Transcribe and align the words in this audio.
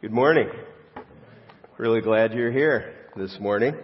Good 0.00 0.12
morning. 0.12 0.48
Really 1.76 2.00
glad 2.02 2.32
you're 2.32 2.52
here 2.52 2.94
this 3.16 3.36
morning. 3.40 3.74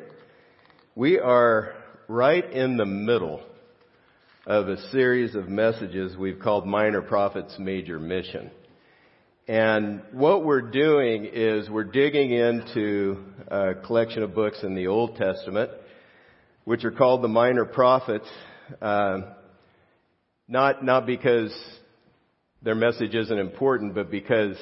We 0.94 1.18
are 1.18 1.74
right 2.06 2.48
in 2.52 2.76
the 2.76 2.86
middle 2.86 3.42
of 4.46 4.68
a 4.68 4.80
series 4.92 5.34
of 5.34 5.48
messages 5.48 6.16
we've 6.16 6.38
called 6.38 6.68
Minor 6.68 7.02
Prophets 7.02 7.56
Major 7.58 7.98
Mission. 7.98 8.52
And 9.48 10.02
what 10.12 10.44
we're 10.44 10.70
doing 10.70 11.28
is 11.32 11.68
we're 11.68 11.82
digging 11.82 12.30
into 12.30 13.24
a 13.48 13.74
collection 13.84 14.22
of 14.22 14.36
books 14.36 14.58
in 14.62 14.76
the 14.76 14.86
Old 14.86 15.16
Testament, 15.16 15.72
which 16.62 16.84
are 16.84 16.92
called 16.92 17.22
the 17.22 17.28
Minor 17.28 17.64
Prophets, 17.64 18.28
uh, 18.80 19.18
not, 20.46 20.84
not 20.84 21.06
because 21.06 21.52
their 22.62 22.76
message 22.76 23.16
isn't 23.16 23.36
important, 23.36 23.96
but 23.96 24.12
because 24.12 24.56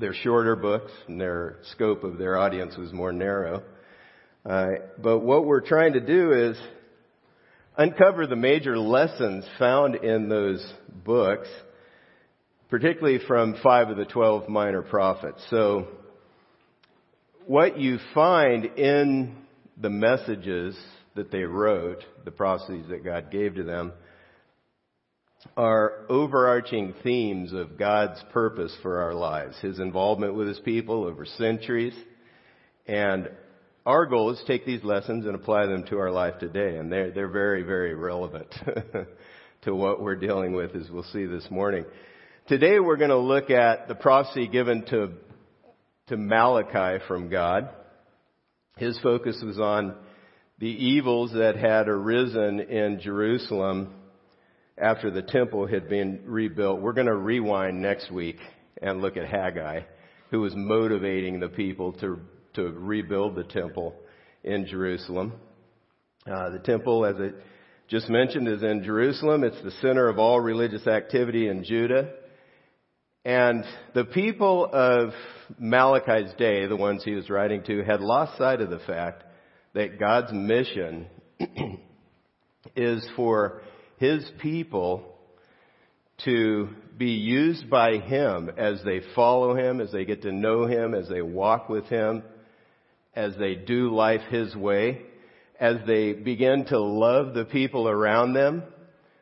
they're 0.00 0.14
shorter 0.14 0.56
books 0.56 0.90
and 1.06 1.20
their 1.20 1.58
scope 1.72 2.02
of 2.02 2.16
their 2.16 2.38
audience 2.38 2.76
was 2.76 2.92
more 2.92 3.12
narrow. 3.12 3.62
Uh, 4.44 4.68
but 4.98 5.18
what 5.18 5.44
we're 5.44 5.60
trying 5.60 5.92
to 5.92 6.00
do 6.00 6.32
is 6.32 6.58
uncover 7.76 8.26
the 8.26 8.36
major 8.36 8.78
lessons 8.78 9.44
found 9.58 9.96
in 9.96 10.28
those 10.30 10.66
books, 11.04 11.48
particularly 12.70 13.20
from 13.28 13.56
five 13.62 13.90
of 13.90 13.98
the 13.98 14.06
twelve 14.06 14.48
minor 14.48 14.80
prophets. 14.80 15.44
So 15.50 15.88
what 17.46 17.78
you 17.78 17.98
find 18.14 18.64
in 18.64 19.36
the 19.76 19.90
messages 19.90 20.78
that 21.14 21.30
they 21.30 21.42
wrote, 21.42 22.02
the 22.24 22.30
prophecies 22.30 22.86
that 22.88 23.04
God 23.04 23.30
gave 23.30 23.56
to 23.56 23.64
them, 23.64 23.92
are 25.56 26.04
overarching 26.08 26.94
themes 27.02 27.52
of 27.52 27.78
God's 27.78 28.22
purpose 28.32 28.76
for 28.82 29.00
our 29.00 29.14
lives, 29.14 29.58
His 29.60 29.78
involvement 29.78 30.34
with 30.34 30.48
His 30.48 30.60
people 30.60 31.04
over 31.04 31.24
centuries. 31.24 31.94
And 32.86 33.30
our 33.86 34.06
goal 34.06 34.30
is 34.30 34.38
to 34.40 34.46
take 34.46 34.66
these 34.66 34.84
lessons 34.84 35.26
and 35.26 35.34
apply 35.34 35.66
them 35.66 35.84
to 35.88 35.98
our 35.98 36.10
life 36.10 36.38
today. 36.38 36.76
And 36.76 36.92
they're, 36.92 37.10
they're 37.10 37.28
very, 37.28 37.62
very 37.62 37.94
relevant 37.94 38.54
to 39.62 39.74
what 39.74 40.02
we're 40.02 40.16
dealing 40.16 40.52
with 40.52 40.74
as 40.76 40.90
we'll 40.90 41.04
see 41.04 41.24
this 41.24 41.46
morning. 41.50 41.84
Today 42.48 42.78
we're 42.78 42.96
going 42.96 43.10
to 43.10 43.18
look 43.18 43.50
at 43.50 43.88
the 43.88 43.94
prophecy 43.94 44.48
given 44.48 44.84
to, 44.86 45.12
to 46.08 46.16
Malachi 46.16 47.02
from 47.06 47.30
God. 47.30 47.70
His 48.76 48.98
focus 49.02 49.40
was 49.42 49.58
on 49.58 49.94
the 50.58 50.68
evils 50.68 51.32
that 51.32 51.56
had 51.56 51.88
arisen 51.88 52.60
in 52.60 53.00
Jerusalem 53.00 53.94
after 54.80 55.10
the 55.10 55.22
temple 55.22 55.66
had 55.66 55.88
been 55.88 56.20
rebuilt. 56.24 56.80
We're 56.80 56.92
going 56.92 57.06
to 57.06 57.16
rewind 57.16 57.82
next 57.82 58.10
week 58.10 58.38
and 58.80 59.00
look 59.00 59.16
at 59.16 59.28
Haggai, 59.28 59.80
who 60.30 60.40
was 60.40 60.52
motivating 60.56 61.40
the 61.40 61.48
people 61.48 61.92
to, 61.94 62.18
to 62.54 62.62
rebuild 62.62 63.34
the 63.34 63.44
temple 63.44 63.94
in 64.42 64.66
Jerusalem. 64.66 65.34
Uh, 66.26 66.50
the 66.50 66.58
temple, 66.60 67.04
as 67.04 67.16
I 67.16 67.30
just 67.88 68.08
mentioned, 68.08 68.48
is 68.48 68.62
in 68.62 68.82
Jerusalem. 68.82 69.44
It's 69.44 69.62
the 69.62 69.72
center 69.82 70.08
of 70.08 70.18
all 70.18 70.40
religious 70.40 70.86
activity 70.86 71.48
in 71.48 71.64
Judah. 71.64 72.12
And 73.24 73.64
the 73.94 74.04
people 74.04 74.68
of 74.72 75.10
Malachi's 75.58 76.32
day, 76.38 76.66
the 76.66 76.76
ones 76.76 77.04
he 77.04 77.14
was 77.14 77.28
writing 77.28 77.62
to, 77.64 77.82
had 77.84 78.00
lost 78.00 78.38
sight 78.38 78.62
of 78.62 78.70
the 78.70 78.78
fact 78.78 79.24
that 79.74 79.98
God's 79.98 80.32
mission 80.32 81.06
is 82.76 83.06
for 83.14 83.60
his 84.00 84.24
people 84.40 85.04
to 86.24 86.70
be 86.96 87.10
used 87.10 87.68
by 87.68 87.98
him 87.98 88.50
as 88.56 88.80
they 88.82 89.02
follow 89.14 89.54
him, 89.54 89.80
as 89.80 89.92
they 89.92 90.06
get 90.06 90.22
to 90.22 90.32
know 90.32 90.66
him, 90.66 90.94
as 90.94 91.06
they 91.08 91.20
walk 91.20 91.68
with 91.68 91.84
him, 91.84 92.22
as 93.14 93.36
they 93.38 93.54
do 93.54 93.94
life 93.94 94.22
his 94.30 94.56
way, 94.56 95.02
as 95.60 95.76
they 95.86 96.14
begin 96.14 96.64
to 96.64 96.80
love 96.80 97.34
the 97.34 97.44
people 97.44 97.86
around 97.88 98.32
them. 98.32 98.62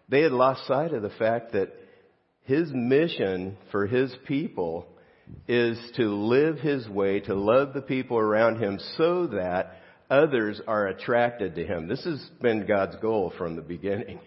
They 0.09 0.21
had 0.21 0.33
lost 0.33 0.65
sight 0.69 0.95
of 0.95 1.03
the 1.03 1.11
fact 1.11 1.53
that 1.53 1.75
his 2.45 2.71
mission 2.73 3.57
for 3.73 3.89
his 3.89 4.15
people 4.29 4.87
is 5.49 5.77
to 5.97 6.15
live 6.15 6.59
his 6.59 6.89
way, 6.89 7.19
to 7.21 7.35
love 7.35 7.75
the 7.75 7.83
people 7.83 8.17
around 8.17 8.63
him 8.63 8.79
so 8.97 9.27
that 9.27 9.77
others 10.09 10.61
are 10.69 10.87
attracted 10.87 11.57
to 11.57 11.67
him. 11.67 11.89
This 11.89 12.05
has 12.05 12.25
been 12.41 12.65
God's 12.65 12.95
goal 13.03 13.33
from 13.37 13.57
the 13.57 13.63
beginning 13.63 14.21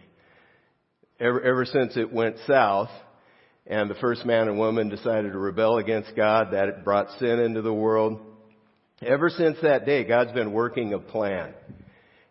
ever, 1.22 1.42
ever 1.42 1.66
since 1.66 1.96
it 1.96 2.12
went 2.12 2.38
south 2.48 2.90
and 3.68 3.90
the 3.90 3.96
first 3.96 4.26
man 4.26 4.48
and 4.48 4.58
woman 4.58 4.90
decided 4.90 5.32
to 5.32 5.38
rebel 5.38 5.78
against 5.78 6.16
God, 6.16 6.48
that 6.52 6.68
it 6.68 6.84
brought 6.84 7.20
sin 7.20 7.40
into 7.40 7.62
the 7.62 7.74
world. 7.74 8.20
Ever 9.02 9.30
since 9.30 9.58
that 9.62 9.86
day, 9.86 10.04
God's 10.04 10.32
been 10.32 10.52
working 10.52 10.94
a 10.94 11.00
plan. 11.00 11.54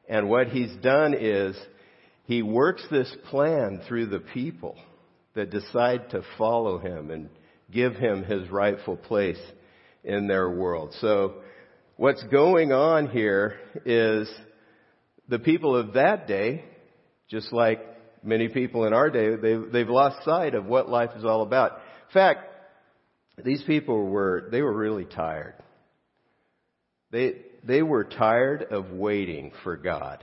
And 0.09 0.29
what 0.29 0.49
He's 0.49 0.75
done 0.83 1.15
is 1.15 1.57
He 2.25 2.43
works 2.43 2.85
this 2.91 3.11
plan 3.31 3.81
through 3.87 4.07
the 4.07 4.19
people 4.19 4.77
that 5.35 5.51
decide 5.51 6.11
to 6.11 6.23
follow 6.37 6.79
Him 6.79 7.13
and 7.13 7.31
give 7.71 7.95
Him 7.95 8.25
His 8.25 8.51
rightful 8.51 8.97
place 8.97 9.41
in 10.03 10.27
their 10.27 10.51
world. 10.51 10.95
So 11.01 11.35
what's 11.97 12.23
going 12.25 12.73
on 12.73 13.09
here 13.09 13.55
is 13.85 14.29
the 15.29 15.39
people 15.39 15.77
of 15.77 15.93
that 15.93 16.27
day, 16.27 16.65
just 17.29 17.53
like 17.53 17.81
many 18.23 18.49
people 18.49 18.85
in 18.85 18.93
our 18.93 19.11
day, 19.11 19.37
they've, 19.37 19.73
they've 19.73 19.89
lost 19.89 20.25
sight 20.25 20.55
of 20.55 20.67
what 20.67 20.89
life 20.89 21.11
is 21.17 21.25
all 21.25 21.43
about. 21.43 21.73
In 22.09 22.15
fact, 22.15 22.47
these 23.45 23.63
people 23.63 24.07
were, 24.07 24.49
they 24.51 24.63
were 24.63 24.77
really 24.77 25.05
tired. 25.05 25.55
They, 27.11 27.37
they 27.65 27.83
were 27.83 28.05
tired 28.05 28.63
of 28.63 28.91
waiting 28.91 29.53
for 29.65 29.77
God 29.77 30.23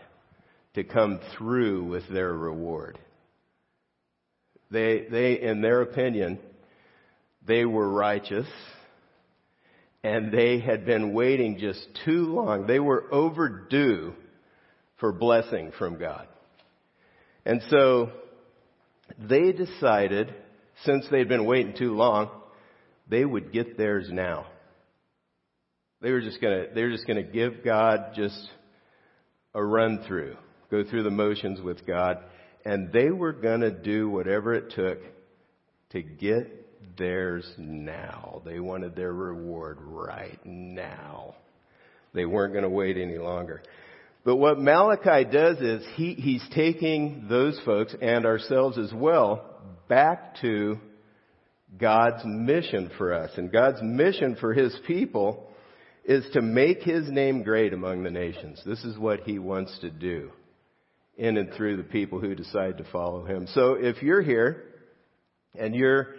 to 0.76 0.84
come 0.84 1.20
through 1.38 1.86
with 1.86 2.08
their 2.10 2.34
reward. 2.34 3.00
They, 4.70 5.06
they, 5.10 5.42
in 5.42 5.62
their 5.62 5.82
opinion, 5.82 6.40
they 7.46 7.66
were 7.66 7.90
righteous 7.90 8.48
and 10.04 10.32
they 10.32 10.60
had 10.60 10.86
been 10.86 11.14
waiting 11.14 11.58
just 11.58 11.86
too 12.06 12.28
long. 12.28 12.68
They 12.68 12.80
were 12.80 13.12
overdue 13.12 14.14
for 15.00 15.12
blessing 15.12 15.72
from 15.78 15.98
God. 15.98 16.28
And 17.48 17.62
so 17.70 18.10
they 19.18 19.54
decided, 19.54 20.36
since 20.84 21.06
they'd 21.10 21.30
been 21.30 21.46
waiting 21.46 21.76
too 21.78 21.96
long, 21.96 22.30
they 23.10 23.24
would 23.24 23.54
get 23.54 23.78
theirs 23.78 24.10
now. 24.12 24.48
They 26.02 26.12
were 26.12 26.20
just 26.20 26.42
gonna, 26.42 26.66
they 26.76 26.84
were 26.84 26.92
just 26.92 27.08
gonna 27.08 27.24
give 27.24 27.64
God 27.64 28.12
just 28.18 28.38
a 29.56 29.64
run 29.64 30.04
through, 30.06 30.36
go 30.70 30.84
through 30.84 31.04
the 31.04 31.10
motions 31.10 31.62
with 31.62 31.88
God, 31.88 32.18
and 32.66 32.92
they 32.92 33.12
were 33.12 33.32
gonna 33.32 33.72
do 33.72 34.10
whatever 34.10 34.54
it 34.54 34.74
took 34.76 35.00
to 35.92 36.02
get 36.02 36.98
theirs 36.98 37.50
now. 37.58 38.42
They 38.44 38.60
wanted 38.60 38.94
their 38.94 39.14
reward 39.14 39.78
right 39.80 40.40
now. 40.44 41.36
They 42.14 42.26
weren't 42.26 42.54
gonna 42.54 42.68
wait 42.68 42.98
any 42.98 43.18
longer. 43.18 43.64
But 44.24 44.38
what 44.38 44.60
Malachi 44.60 45.24
does 45.30 45.58
is 45.60 45.86
he, 45.96 46.14
he's 46.14 46.46
taking 46.54 47.28
those 47.30 47.60
folks 47.66 47.96
and 48.02 48.26
ourselves 48.26 48.78
as 48.78 48.92
well 48.94 49.58
back 49.88 50.42
to 50.42 50.80
God's 51.76 52.24
mission 52.26 52.92
for 52.98 53.14
us. 53.14 53.32
And 53.38 53.52
God's 53.52 53.82
mission 53.82 54.36
for 54.40 54.54
His 54.54 54.78
people 54.86 55.48
is 56.06 56.26
to 56.34 56.42
make 56.42 56.82
His 56.82 57.10
name 57.10 57.44
great 57.44 57.74
among 57.74 58.04
the 58.04 58.12
nations. 58.12 58.62
This 58.66 58.84
is 58.84 58.98
what 58.98 59.22
He 59.22 59.40
wants 59.40 59.78
to 59.80 59.90
do 59.90 60.32
in 61.18 61.38
and 61.38 61.52
through 61.54 61.78
the 61.78 61.84
people 61.84 62.20
who 62.20 62.36
decide 62.36 62.78
to 62.78 62.86
follow 62.86 63.26
Him. 63.26 63.48
So 63.54 63.74
if 63.74 64.02
you're 64.02 64.22
here 64.22 64.64
and 65.58 65.76
you're 65.76 66.16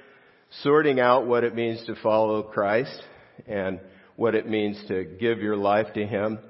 sorting 0.63 1.01
out 1.01 1.27
what 1.27 1.45
it 1.45 1.55
means 1.55 1.85
to 1.87 1.95
follow 2.03 2.43
Christ 2.43 3.03
and 3.47 3.81
what 4.17 4.35
it 4.35 4.49
means 4.49 4.83
to 4.89 5.05
give 5.05 5.39
your 5.39 5.57
life 5.57 5.93
to 5.95 6.07
Him, 6.07 6.41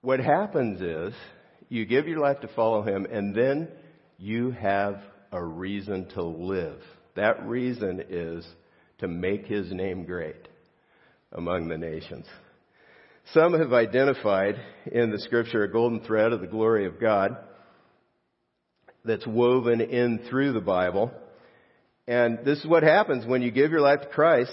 what 0.00 0.20
happens 0.20 0.80
is 0.80 1.14
you 1.68 1.84
give 1.84 2.06
your 2.06 2.20
life 2.20 2.40
to 2.40 2.48
follow 2.48 2.82
Him 2.82 3.06
and 3.10 3.34
then 3.34 3.68
you 4.18 4.50
have 4.52 5.00
a 5.32 5.42
reason 5.42 6.08
to 6.14 6.22
live. 6.22 6.80
That 7.16 7.46
reason 7.46 8.02
is 8.08 8.46
to 8.98 9.08
make 9.08 9.46
His 9.46 9.70
name 9.72 10.04
great 10.04 10.48
among 11.32 11.68
the 11.68 11.78
nations. 11.78 12.26
Some 13.34 13.58
have 13.58 13.72
identified 13.72 14.56
in 14.90 15.10
the 15.10 15.18
scripture 15.18 15.62
a 15.62 15.70
golden 15.70 16.00
thread 16.00 16.32
of 16.32 16.40
the 16.40 16.46
glory 16.46 16.86
of 16.86 17.00
God 17.00 17.36
that's 19.04 19.26
woven 19.26 19.80
in 19.80 20.20
through 20.30 20.52
the 20.52 20.60
Bible. 20.60 21.10
And 22.06 22.38
this 22.44 22.58
is 22.58 22.66
what 22.66 22.82
happens 22.82 23.26
when 23.26 23.42
you 23.42 23.50
give 23.50 23.70
your 23.70 23.82
life 23.82 24.00
to 24.00 24.08
Christ 24.08 24.52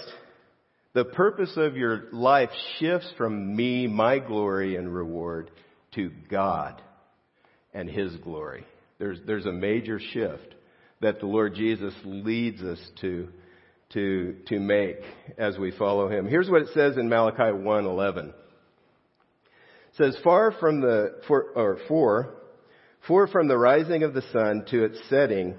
the 0.96 1.04
purpose 1.04 1.52
of 1.56 1.76
your 1.76 2.04
life 2.10 2.48
shifts 2.78 3.12
from 3.18 3.54
me, 3.54 3.86
my 3.86 4.18
glory 4.18 4.76
and 4.76 4.92
reward, 4.92 5.50
to 5.94 6.10
God 6.30 6.80
and 7.74 7.86
His 7.86 8.16
glory. 8.16 8.64
There's, 8.98 9.18
there's 9.26 9.44
a 9.44 9.52
major 9.52 10.00
shift 10.00 10.54
that 11.02 11.20
the 11.20 11.26
Lord 11.26 11.54
Jesus 11.54 11.92
leads 12.04 12.62
us 12.62 12.78
to 13.02 13.28
to, 13.92 14.36
to 14.48 14.58
make 14.58 14.96
as 15.38 15.56
we 15.58 15.70
follow 15.70 16.08
him. 16.08 16.26
Here's 16.26 16.50
what 16.50 16.62
it 16.62 16.68
says 16.74 16.96
in 16.96 17.08
Malachi 17.08 17.52
1:11. 17.52 18.30
It 18.30 18.34
says, 19.92 20.18
"Far 20.24 20.50
from 20.50 20.80
the 20.80 21.20
for, 21.28 21.52
or 21.54 21.78
for 21.86 22.34
for 23.06 23.28
from 23.28 23.46
the 23.46 23.56
rising 23.56 24.02
of 24.02 24.12
the 24.12 24.22
sun 24.32 24.64
to 24.70 24.82
its 24.82 24.98
setting, 25.08 25.56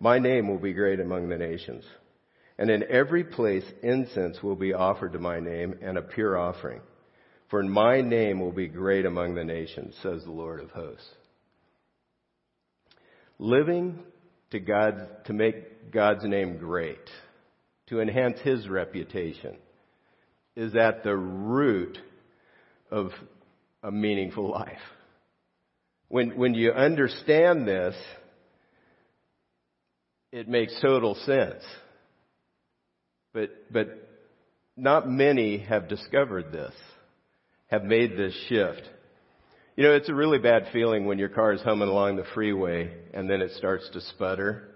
my 0.00 0.18
name 0.18 0.48
will 0.48 0.58
be 0.58 0.72
great 0.72 0.98
among 0.98 1.28
the 1.28 1.38
nations, 1.38 1.84
and 2.58 2.70
in 2.70 2.84
every 2.90 3.24
place 3.24 3.64
incense 3.82 4.42
will 4.42 4.56
be 4.56 4.74
offered 4.74 5.12
to 5.12 5.18
my 5.18 5.38
name 5.40 5.78
and 5.80 5.96
a 5.96 6.02
pure 6.02 6.36
offering. 6.36 6.80
For 7.50 7.62
my 7.62 8.00
name 8.00 8.40
will 8.40 8.52
be 8.52 8.68
great 8.68 9.06
among 9.06 9.34
the 9.34 9.44
nations," 9.44 9.96
says 10.02 10.24
the 10.24 10.30
Lord 10.30 10.60
of 10.60 10.70
hosts. 10.70 11.08
Living 13.38 14.00
to 14.50 14.58
God 14.58 15.24
to 15.26 15.32
make 15.32 15.92
God's 15.92 16.24
name 16.24 16.58
great 16.58 17.08
to 17.86 18.00
enhance 18.00 18.38
his 18.40 18.68
reputation 18.68 19.56
is 20.56 20.74
at 20.74 21.04
the 21.04 21.16
root 21.16 21.96
of 22.90 23.12
a 23.82 23.90
meaningful 23.90 24.50
life. 24.50 24.80
When, 26.08 26.36
when 26.36 26.54
you 26.54 26.72
understand 26.72 27.66
this, 27.66 27.94
it 30.32 30.48
makes 30.48 30.78
total 30.80 31.14
sense. 31.14 31.62
But, 33.32 33.72
but 33.72 34.08
not 34.76 35.08
many 35.08 35.58
have 35.58 35.88
discovered 35.88 36.52
this, 36.52 36.72
have 37.66 37.84
made 37.84 38.16
this 38.16 38.34
shift. 38.48 38.82
You 39.76 39.84
know, 39.84 39.92
it's 39.92 40.08
a 40.08 40.14
really 40.14 40.38
bad 40.38 40.68
feeling 40.72 41.06
when 41.06 41.18
your 41.18 41.28
car 41.28 41.52
is 41.52 41.60
humming 41.62 41.88
along 41.88 42.16
the 42.16 42.24
freeway 42.34 42.92
and 43.14 43.28
then 43.28 43.40
it 43.40 43.52
starts 43.52 43.88
to 43.92 44.00
sputter 44.00 44.68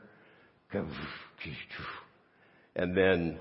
and 2.74 2.96
then 2.96 3.38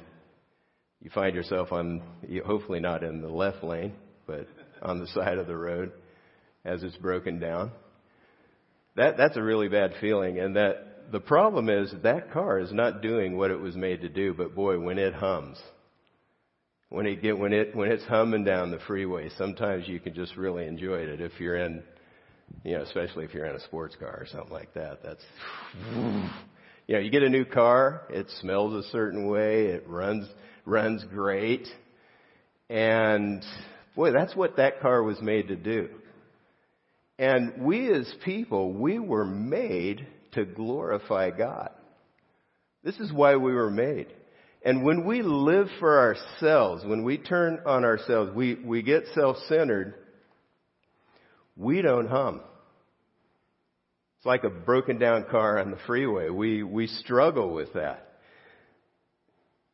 you 1.02 1.10
find 1.12 1.36
yourself 1.36 1.72
on, 1.72 2.02
hopefully 2.46 2.80
not 2.80 3.04
in 3.04 3.22
the 3.22 3.30
left 3.30 3.64
lane, 3.64 3.94
but 4.28 4.48
on 4.82 5.00
the 5.00 5.08
side 5.08 5.38
of 5.38 5.48
the 5.48 5.56
road 5.56 5.92
as 6.66 6.84
it's 6.84 6.98
broken 6.98 7.40
down. 7.40 7.72
That, 8.96 9.18
that's 9.18 9.38
a 9.38 9.42
really 9.42 9.70
bad 9.70 9.94
feeling 10.02 10.40
and 10.40 10.56
that 10.56 10.91
the 11.12 11.20
problem 11.20 11.70
is 11.70 11.94
that 12.04 12.32
car 12.32 12.60
is 12.60 12.72
not 12.72 13.02
doing 13.02 13.38
what 13.38 13.52
it 13.52 13.60
was 13.60 13.76
made 13.76 14.02
to 14.02 14.10
do, 14.10 14.34
but 14.34 14.56
boy, 14.56 14.80
when 14.80 14.98
it 14.98 15.14
hums, 15.14 15.60
when 16.90 17.06
it 17.06 17.22
get, 17.22 17.38
when 17.38 17.54
it, 17.54 17.76
when 17.76 17.92
it's 17.92 18.04
humming 18.06 18.44
down 18.44 18.72
the 18.72 18.80
freeway, 18.80 19.30
sometimes 19.38 19.88
you 19.88 20.00
can 20.00 20.14
just 20.14 20.36
really 20.38 20.66
enjoy 20.66 21.00
it 21.00 21.22
if 21.22 21.40
you're 21.40 21.58
in, 21.58 21.84
you 22.64 22.78
know, 22.78 22.84
especially 22.84 23.26
if 23.26 23.34
you're 23.34 23.46
in 23.46 23.56
a 23.56 23.62
sports 23.62 23.96
car 24.00 24.18
or 24.22 24.26
something 24.26 24.52
like 24.52 24.74
that. 24.74 25.04
That's, 25.04 25.24
you 26.88 26.96
know, 26.96 27.00
you 27.00 27.12
get 27.12 27.24
a 27.24 27.30
new 27.30 27.46
car, 27.46 28.04
it 28.10 28.28
smells 28.40 28.86
a 28.86 28.90
certain 28.90 29.28
way, 29.28 29.68
it 29.68 29.88
runs, 29.88 30.28
runs 30.66 31.04
great. 31.06 31.68
And 32.70 33.44
boy, 33.96 34.12
that's 34.12 34.36
what 34.36 34.58
that 34.58 34.80
car 34.82 35.04
was 35.04 35.22
made 35.22 35.50
to 35.50 35.56
do. 35.56 35.90
And 37.20 37.64
we 37.64 37.92
as 37.94 38.12
people, 38.24 38.74
we 38.74 38.98
were 38.98 39.26
made 39.26 40.08
to 40.34 40.46
glorify 40.46 41.32
God. 41.32 41.72
This 42.84 43.00
is 43.00 43.12
why 43.12 43.36
we 43.36 43.54
were 43.54 43.72
made. 43.72 44.08
And 44.64 44.84
when 44.84 45.06
we 45.06 45.22
live 45.22 45.68
for 45.80 46.00
ourselves, 46.00 46.84
when 46.86 47.04
we 47.04 47.18
turn 47.18 47.62
on 47.66 47.84
ourselves, 47.84 48.32
we, 48.36 48.56
we 48.56 48.84
get 48.84 49.04
self-centered, 49.14 49.96
we 51.56 51.82
don't 51.82 52.08
hum. 52.08 52.42
It's 54.18 54.26
like 54.26 54.44
a 54.44 54.50
broken 54.50 55.00
down 55.00 55.26
car 55.32 55.58
on 55.58 55.72
the 55.72 55.78
freeway. 55.88 56.30
We, 56.30 56.62
we 56.62 56.88
struggle 56.88 57.54
with 57.54 57.74
that. 57.74 58.08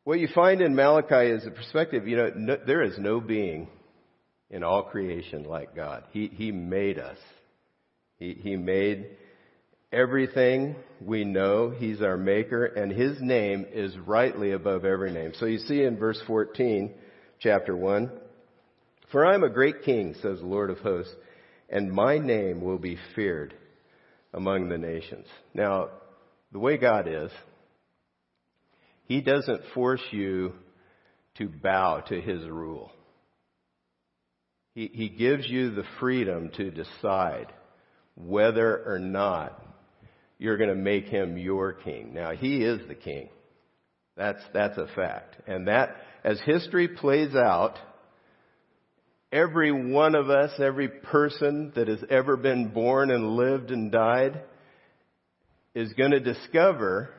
What 0.04 0.20
you 0.20 0.28
find 0.34 0.62
in 0.62 0.74
Malachi 0.74 1.30
is 1.32 1.46
a 1.46 1.50
perspective, 1.50 2.08
you 2.08 2.16
know, 2.16 2.32
no, 2.34 2.56
there 2.66 2.82
is 2.82 2.98
no 2.98 3.20
being 3.20 3.68
in 4.48 4.64
all 4.64 4.84
creation 4.84 5.44
like 5.44 5.76
God. 5.76 6.04
He, 6.12 6.28
he 6.28 6.50
made 6.50 6.98
us. 6.98 7.18
He, 8.18 8.32
he 8.32 8.56
made 8.56 9.18
everything 9.92 10.76
we 11.00 11.24
know. 11.24 11.70
He's 11.70 12.02
our 12.02 12.16
maker 12.16 12.64
and 12.64 12.92
His 12.92 13.20
name 13.20 13.66
is 13.72 13.96
rightly 13.98 14.52
above 14.52 14.84
every 14.84 15.12
name. 15.12 15.32
So 15.38 15.46
you 15.46 15.58
see 15.58 15.82
in 15.82 15.96
verse 15.96 16.20
14, 16.26 16.92
chapter 17.40 17.76
1, 17.76 18.10
For 19.10 19.26
I 19.26 19.34
am 19.34 19.44
a 19.44 19.50
great 19.50 19.82
king, 19.84 20.14
says 20.22 20.40
the 20.40 20.46
Lord 20.46 20.70
of 20.70 20.78
hosts, 20.78 21.14
and 21.68 21.92
my 21.92 22.18
name 22.18 22.60
will 22.60 22.78
be 22.78 22.98
feared 23.14 23.54
among 24.34 24.68
the 24.68 24.78
nations. 24.78 25.26
Now, 25.54 25.88
the 26.52 26.58
way 26.58 26.76
God 26.76 27.08
is, 27.08 27.30
He 29.04 29.20
doesn't 29.20 29.62
force 29.74 30.02
you 30.10 30.54
to 31.36 31.48
bow 31.48 32.00
to 32.08 32.20
His 32.20 32.42
rule. 32.44 32.90
He, 34.74 34.90
he 34.92 35.08
gives 35.08 35.48
you 35.48 35.74
the 35.74 35.84
freedom 35.98 36.50
to 36.56 36.70
decide 36.70 37.52
whether 38.14 38.84
or 38.84 38.98
not 38.98 39.67
you're 40.38 40.56
going 40.56 40.70
to 40.70 40.76
make 40.76 41.06
Him 41.06 41.36
your 41.36 41.72
king. 41.72 42.14
Now, 42.14 42.32
He 42.32 42.62
is 42.62 42.86
the 42.88 42.94
king. 42.94 43.28
That's, 44.16 44.42
that's 44.52 44.78
a 44.78 44.88
fact. 44.94 45.36
And 45.46 45.68
that, 45.68 45.96
as 46.24 46.40
history 46.44 46.88
plays 46.88 47.34
out, 47.34 47.76
Every 49.30 49.72
one 49.72 50.14
of 50.14 50.30
us, 50.30 50.52
every 50.58 50.88
person 50.88 51.72
that 51.76 51.88
has 51.88 52.02
ever 52.08 52.36
been 52.36 52.68
born 52.68 53.10
and 53.10 53.36
lived 53.36 53.70
and 53.70 53.92
died 53.92 54.42
is 55.74 55.92
going 55.92 56.12
to 56.12 56.20
discover 56.20 57.10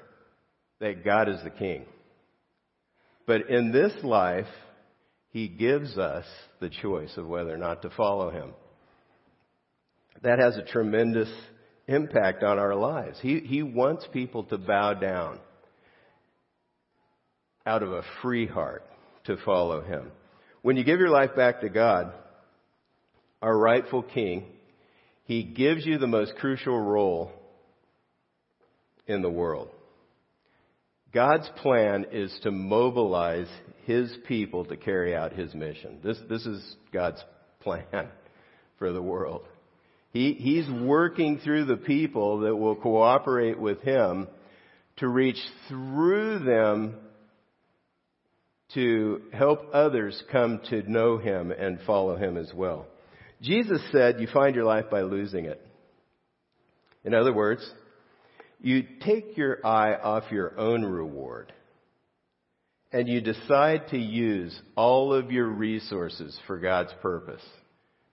that 0.79 1.05
God 1.05 1.29
is 1.29 1.39
the 1.43 1.51
King. 1.51 1.85
But 3.27 3.49
in 3.49 3.71
this 3.71 3.93
life, 4.03 4.47
He 5.29 5.47
gives 5.47 5.99
us 5.99 6.25
the 6.59 6.71
choice 6.71 7.15
of 7.15 7.27
whether 7.27 7.53
or 7.53 7.57
not 7.57 7.83
to 7.83 7.91
follow 7.91 8.31
Him. 8.31 8.53
That 10.23 10.39
has 10.39 10.57
a 10.57 10.63
tremendous 10.63 11.29
impact 11.89 12.43
on 12.43 12.59
our 12.59 12.75
lives. 12.75 13.17
He, 13.21 13.39
he 13.39 13.63
wants 13.63 14.05
people 14.13 14.43
to 14.45 14.57
bow 14.57 14.93
down 14.93 15.39
out 17.65 17.83
of 17.83 17.91
a 17.91 18.03
free 18.21 18.47
heart 18.47 18.83
to 19.25 19.37
follow 19.43 19.81
Him. 19.81 20.11
When 20.61 20.77
you 20.77 20.83
give 20.83 20.99
your 20.99 21.09
life 21.09 21.35
back 21.35 21.61
to 21.61 21.69
God, 21.69 22.13
our 23.41 23.57
rightful 23.57 24.03
King, 24.03 24.45
He 25.25 25.43
gives 25.43 25.85
you 25.85 25.97
the 25.97 26.07
most 26.07 26.35
crucial 26.35 26.79
role 26.79 27.31
in 29.07 29.21
the 29.21 29.29
world. 29.29 29.69
God's 31.11 31.49
plan 31.57 32.05
is 32.11 32.37
to 32.43 32.51
mobilize 32.51 33.49
His 33.85 34.15
people 34.27 34.65
to 34.65 34.77
carry 34.77 35.15
out 35.15 35.33
His 35.33 35.55
mission. 35.55 35.99
This, 36.03 36.17
this 36.29 36.45
is 36.45 36.75
God's 36.93 37.23
plan 37.61 37.85
for 38.77 38.91
the 38.91 39.01
world. 39.01 39.41
He, 40.11 40.33
he's 40.33 40.69
working 40.69 41.39
through 41.39 41.65
the 41.65 41.77
people 41.77 42.39
that 42.41 42.55
will 42.55 42.75
cooperate 42.75 43.59
with 43.59 43.81
Him 43.81 44.27
to 44.97 45.07
reach 45.07 45.39
through 45.67 46.39
them 46.39 46.95
to 48.73 49.21
help 49.33 49.61
others 49.73 50.21
come 50.31 50.61
to 50.69 50.89
know 50.89 51.17
Him 51.17 51.51
and 51.51 51.79
follow 51.85 52.15
Him 52.15 52.37
as 52.37 52.51
well. 52.53 52.85
Jesus 53.41 53.81
said, 53.91 54.19
you 54.19 54.27
find 54.33 54.55
your 54.55 54.65
life 54.65 54.85
by 54.91 55.01
losing 55.01 55.45
it. 55.45 55.65
In 57.05 57.13
other 57.13 57.33
words, 57.33 57.67
you 58.59 58.83
take 59.01 59.37
your 59.37 59.65
eye 59.65 59.95
off 59.95 60.25
your 60.31 60.59
own 60.59 60.83
reward 60.83 61.53
and 62.91 63.07
you 63.07 63.21
decide 63.21 63.87
to 63.89 63.97
use 63.97 64.59
all 64.75 65.13
of 65.13 65.31
your 65.31 65.47
resources 65.47 66.37
for 66.47 66.57
God's 66.57 66.91
purpose. 67.01 67.41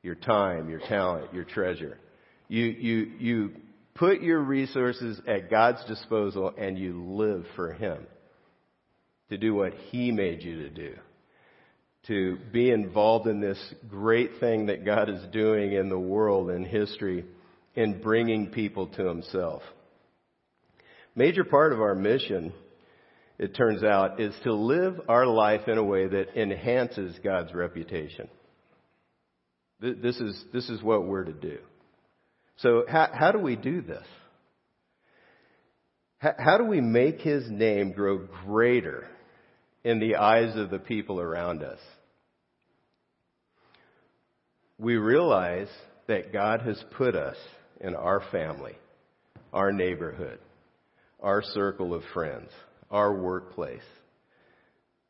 Your 0.07 0.15
time, 0.15 0.71
your 0.71 0.79
talent, 0.79 1.35
your 1.35 1.43
treasure. 1.43 1.99
You, 2.47 2.63
you, 2.63 3.11
you 3.19 3.51
put 3.97 4.21
your 4.21 4.39
resources 4.39 5.21
at 5.27 5.51
God's 5.51 5.85
disposal 5.87 6.55
and 6.57 6.79
you 6.79 7.05
live 7.05 7.45
for 7.57 7.73
Him 7.73 8.07
to 9.31 9.37
do 9.37 9.53
what 9.53 9.73
He 9.91 10.13
made 10.13 10.45
you 10.45 10.63
to 10.63 10.71
do. 10.71 10.95
To 12.07 12.39
be 12.53 12.71
involved 12.71 13.27
in 13.27 13.41
this 13.41 13.59
great 13.89 14.39
thing 14.39 14.67
that 14.67 14.85
God 14.85 15.09
is 15.11 15.21
doing 15.33 15.73
in 15.73 15.89
the 15.89 15.99
world 15.99 16.51
and 16.51 16.65
history 16.65 17.25
in 17.75 18.01
bringing 18.01 18.53
people 18.53 18.87
to 18.87 19.09
Himself. 19.09 19.63
Major 21.17 21.43
part 21.43 21.73
of 21.73 21.81
our 21.81 21.97
mission, 21.97 22.53
it 23.41 23.57
turns 23.57 23.83
out, 23.83 24.21
is 24.21 24.37
to 24.45 24.55
live 24.55 25.01
our 25.09 25.27
life 25.27 25.67
in 25.67 25.79
a 25.79 25.85
way 25.85 26.07
that 26.07 26.41
enhances 26.41 27.19
God's 27.25 27.53
reputation. 27.53 28.29
This 29.81 30.17
is, 30.19 30.45
this 30.53 30.69
is 30.71 30.83
what 30.83 31.07
we're 31.07 31.25
to 31.25 31.33
do. 31.33 31.59
So 32.59 32.85
how, 32.89 33.09
how 33.13 33.33
do 33.33 33.39
we 33.39 33.57
do 33.57 33.83
this? 33.83 34.05
How, 36.19 36.33
how 36.39 36.59
do 36.59 36.65
we 36.65 36.81
make 36.81 37.21
His 37.21 37.45
name 37.51 37.93
grow 37.93 38.27
greater 38.45 39.07
in 39.87 40.01
the 40.01 40.17
eyes 40.17 40.57
of 40.57 40.69
the 40.69 40.81
people 40.81 41.21
around 41.21 41.63
us. 41.63 41.79
We 44.79 44.97
realize 44.97 45.69
that 46.09 46.33
God 46.33 46.63
has 46.63 46.83
put 46.99 47.15
us 47.15 47.37
in 47.81 47.95
our 47.95 48.21
family, 48.33 48.75
our 49.53 49.71
neighborhood, 49.71 50.41
our 51.21 51.41
circle 51.41 51.95
of 51.95 52.03
friends, 52.13 52.51
our 52.91 53.15
workplace, 53.15 53.87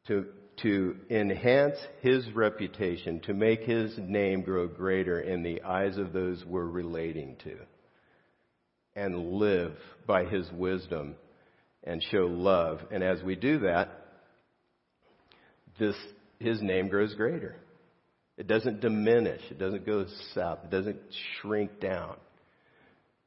to, 0.09 0.27
to 0.63 0.97
enhance 1.11 1.77
his 2.01 2.27
reputation, 2.33 3.21
to 3.21 3.35
make 3.35 3.61
his 3.61 3.95
name 3.99 4.43
grow 4.43 4.67
greater 4.67 5.21
in 5.21 5.43
the 5.43 5.63
eyes 5.63 5.99
of 5.99 6.13
those 6.13 6.45
we're 6.45 6.65
relating 6.65 7.37
to, 7.45 7.57
and 8.95 9.33
live 9.33 9.77
by 10.07 10.25
his 10.25 10.51
wisdom 10.53 11.17
and 11.85 12.03
show 12.11 12.27
love. 12.27 12.81
And 12.91 13.03
as 13.03 13.23
we 13.23 13.37
do 13.37 13.61
that, 13.61 13.91
this, 15.79 15.97
his 16.39 16.63
name 16.63 16.89
grows 16.89 17.15
greater. 17.15 17.57
It 18.37 18.47
doesn't 18.47 18.81
diminish. 18.81 19.41
It 19.51 19.59
doesn't 19.59 19.87
go 19.87 20.07
south. 20.35 20.61
It 20.65 20.71
doesn't 20.71 20.99
shrink 21.41 21.81
down. 21.81 22.17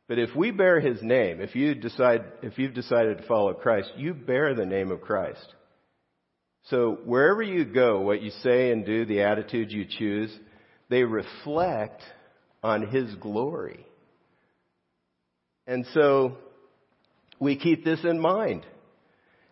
But 0.07 0.17
if 0.17 0.35
we 0.35 0.51
bear 0.51 0.79
his 0.79 1.01
name, 1.03 1.39
if 1.39 1.55
you 1.55 1.75
decide, 1.75 2.25
if 2.41 2.57
you've 2.57 2.73
decided 2.73 3.19
to 3.19 3.27
follow 3.27 3.53
Christ, 3.53 3.91
you 3.95 4.13
bear 4.13 4.55
the 4.55 4.65
name 4.65 4.91
of 4.91 5.01
Christ. 5.01 5.53
So 6.67 6.99
wherever 7.05 7.41
you 7.41 7.65
go, 7.65 8.01
what 8.01 8.21
you 8.21 8.31
say 8.43 8.71
and 8.71 8.85
do, 8.85 9.05
the 9.05 9.23
attitude 9.23 9.71
you 9.71 9.85
choose, 9.85 10.31
they 10.89 11.03
reflect 11.03 12.01
on 12.61 12.87
his 12.87 13.13
glory. 13.15 13.85
And 15.65 15.85
so 15.93 16.37
we 17.39 17.57
keep 17.57 17.85
this 17.85 18.03
in 18.03 18.19
mind 18.19 18.65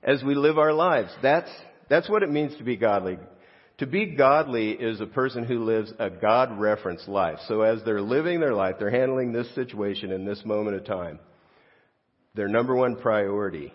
as 0.03 0.23
we 0.23 0.35
live 0.35 0.57
our 0.57 0.73
lives. 0.73 1.09
That's, 1.21 1.49
that's 1.89 2.09
what 2.09 2.23
it 2.23 2.29
means 2.29 2.57
to 2.57 2.63
be 2.63 2.75
godly. 2.75 3.17
To 3.79 3.85
be 3.85 4.15
godly 4.15 4.71
is 4.71 4.99
a 4.99 5.05
person 5.05 5.43
who 5.43 5.63
lives 5.63 5.93
a 5.99 6.09
God 6.09 6.59
referenced 6.59 7.07
life. 7.07 7.37
So 7.47 7.61
as 7.61 7.79
they're 7.85 8.01
living 8.01 8.39
their 8.39 8.55
life, 8.55 8.75
they're 8.79 8.89
handling 8.89 9.31
this 9.31 9.53
situation 9.53 10.11
in 10.11 10.25
this 10.25 10.43
moment 10.43 10.77
of 10.77 10.85
time. 10.85 11.19
Their 12.33 12.47
number 12.47 12.75
one 12.75 12.95
priority 12.95 13.71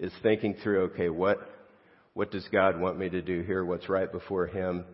is 0.00 0.12
thinking 0.22 0.56
through, 0.62 0.82
okay, 0.92 1.08
what, 1.08 1.38
what 2.20 2.30
does 2.30 2.46
God 2.52 2.78
want 2.78 2.98
me 2.98 3.08
to 3.08 3.22
do 3.22 3.40
here? 3.40 3.64
What's 3.64 3.88
right 3.88 4.12
before 4.12 4.46
Him? 4.46 4.84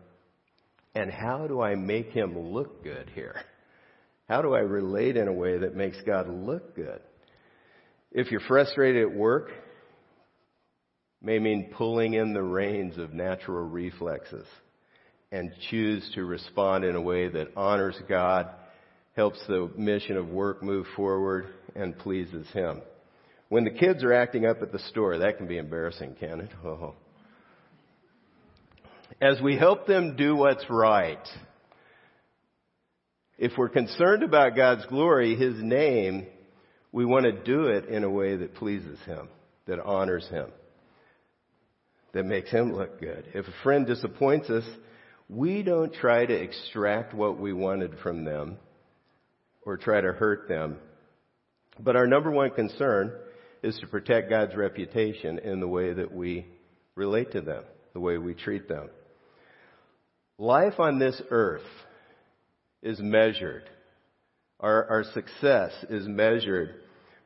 And 0.95 1.11
how 1.11 1.49
do 1.49 1.61
I 1.61 1.75
make 1.75 2.11
Him 2.11 2.39
look 2.39 2.85
good 2.85 3.11
here? 3.17 3.35
How 4.29 4.43
do 4.43 4.55
I 4.55 4.61
relate 4.61 5.17
in 5.17 5.27
a 5.27 5.33
way 5.33 5.59
that 5.59 5.75
makes 5.75 6.01
God 6.07 6.29
look 6.29 6.77
good? 6.77 7.01
If 8.13 8.31
you're 8.31 8.39
frustrated 8.47 9.03
at 9.03 9.13
work, 9.13 9.51
may 11.21 11.41
mean 11.41 11.73
pulling 11.77 12.15
in 12.15 12.33
the 12.33 12.45
reins 12.45 12.97
of 12.97 13.13
natural 13.13 13.65
reflexes 13.65 14.47
and 15.33 15.51
choose 15.69 16.09
to 16.15 16.25
respond 16.25 16.85
in 16.85 16.95
a 16.95 17.03
way 17.03 17.27
that 17.27 17.57
honors 17.57 18.01
God, 18.09 18.51
helps 19.17 19.45
the 19.49 19.69
mission 19.77 20.17
of 20.17 20.29
work 20.29 20.63
move 20.63 20.87
forward, 20.95 21.49
and 21.75 21.99
pleases 21.99 22.47
Him. 22.53 22.83
When 23.49 23.65
the 23.65 23.71
kids 23.71 24.05
are 24.05 24.13
acting 24.13 24.47
up 24.47 24.63
at 24.63 24.71
the 24.71 24.79
store, 24.91 25.19
that 25.19 25.39
can 25.39 25.49
be 25.49 25.59
embarrassing, 25.59 26.15
can 26.21 26.39
it? 26.39 26.51
Oh. 26.65 26.95
As 29.21 29.41
we 29.41 29.57
help 29.57 29.87
them 29.87 30.17
do 30.17 30.37
what's 30.37 30.65
right, 30.69 31.27
if 33.39 33.53
we're 33.57 33.69
concerned 33.69 34.23
about 34.23 34.57
God's 34.57 34.85
glory, 34.87 35.35
His 35.37 35.55
name, 35.57 36.27
we 36.93 37.05
want 37.05 37.25
to 37.25 37.33
do 37.33 37.65
it 37.65 37.87
in 37.87 38.05
a 38.05 38.11
way 38.11 38.37
that 38.37 38.55
pleases 38.55 38.99
Him, 39.07 39.29
that 39.67 39.81
honors 39.81 40.29
Him 40.29 40.51
that 42.17 42.25
makes 42.25 42.51
him 42.51 42.73
look 42.73 42.99
good. 42.99 43.27
If 43.35 43.47
a 43.47 43.63
friend 43.63 43.87
disappoints 43.87 44.49
us, 44.49 44.65
we 45.29 45.63
don't 45.63 45.93
try 45.93 46.25
to 46.25 46.33
extract 46.33 47.13
what 47.13 47.39
we 47.39 47.53
wanted 47.53 47.99
from 48.03 48.25
them 48.25 48.57
or 49.67 49.77
try 49.77 50.01
to 50.01 50.13
hurt 50.13 50.49
them. 50.49 50.79
But 51.79 51.95
our 51.95 52.07
number 52.07 52.31
one 52.31 52.53
concern 52.53 53.13
is 53.63 53.79
to 53.81 53.87
protect 53.87 54.31
God's 54.31 54.57
reputation 54.57 55.39
in 55.41 55.61
the 55.61 55.69
way 55.69 55.93
that 55.93 56.11
we 56.11 56.47
relate 56.95 57.33
to 57.33 57.43
them, 57.43 57.65
the 57.93 58.01
way 58.01 58.17
we 58.17 58.33
treat 58.33 58.67
them. 58.67 58.89
Life 60.39 60.79
on 60.79 60.99
this 60.99 61.21
earth 61.31 61.63
is 62.83 62.99
measured. 63.01 63.65
Our, 64.61 64.85
our 64.89 65.05
success 65.15 65.73
is 65.89 66.07
measured 66.07 66.75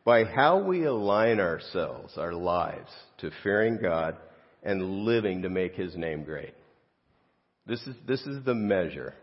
by 0.05 0.25
how 0.25 0.63
we 0.63 0.85
align 0.85 1.41
ourselves, 1.41 2.17
our 2.17 2.33
lives, 2.33 2.91
to 3.19 3.31
fearing 3.43 3.79
God 3.81 4.17
and 4.63 5.05
living 5.05 5.43
to 5.43 5.51
make 5.51 5.75
his 5.75 5.97
name 5.97 6.25
great. 6.25 6.55
This 7.67 7.81
is, 7.87 7.97
this 8.07 8.27
is 8.27 8.45
the 8.45 8.55
measure 8.55 9.15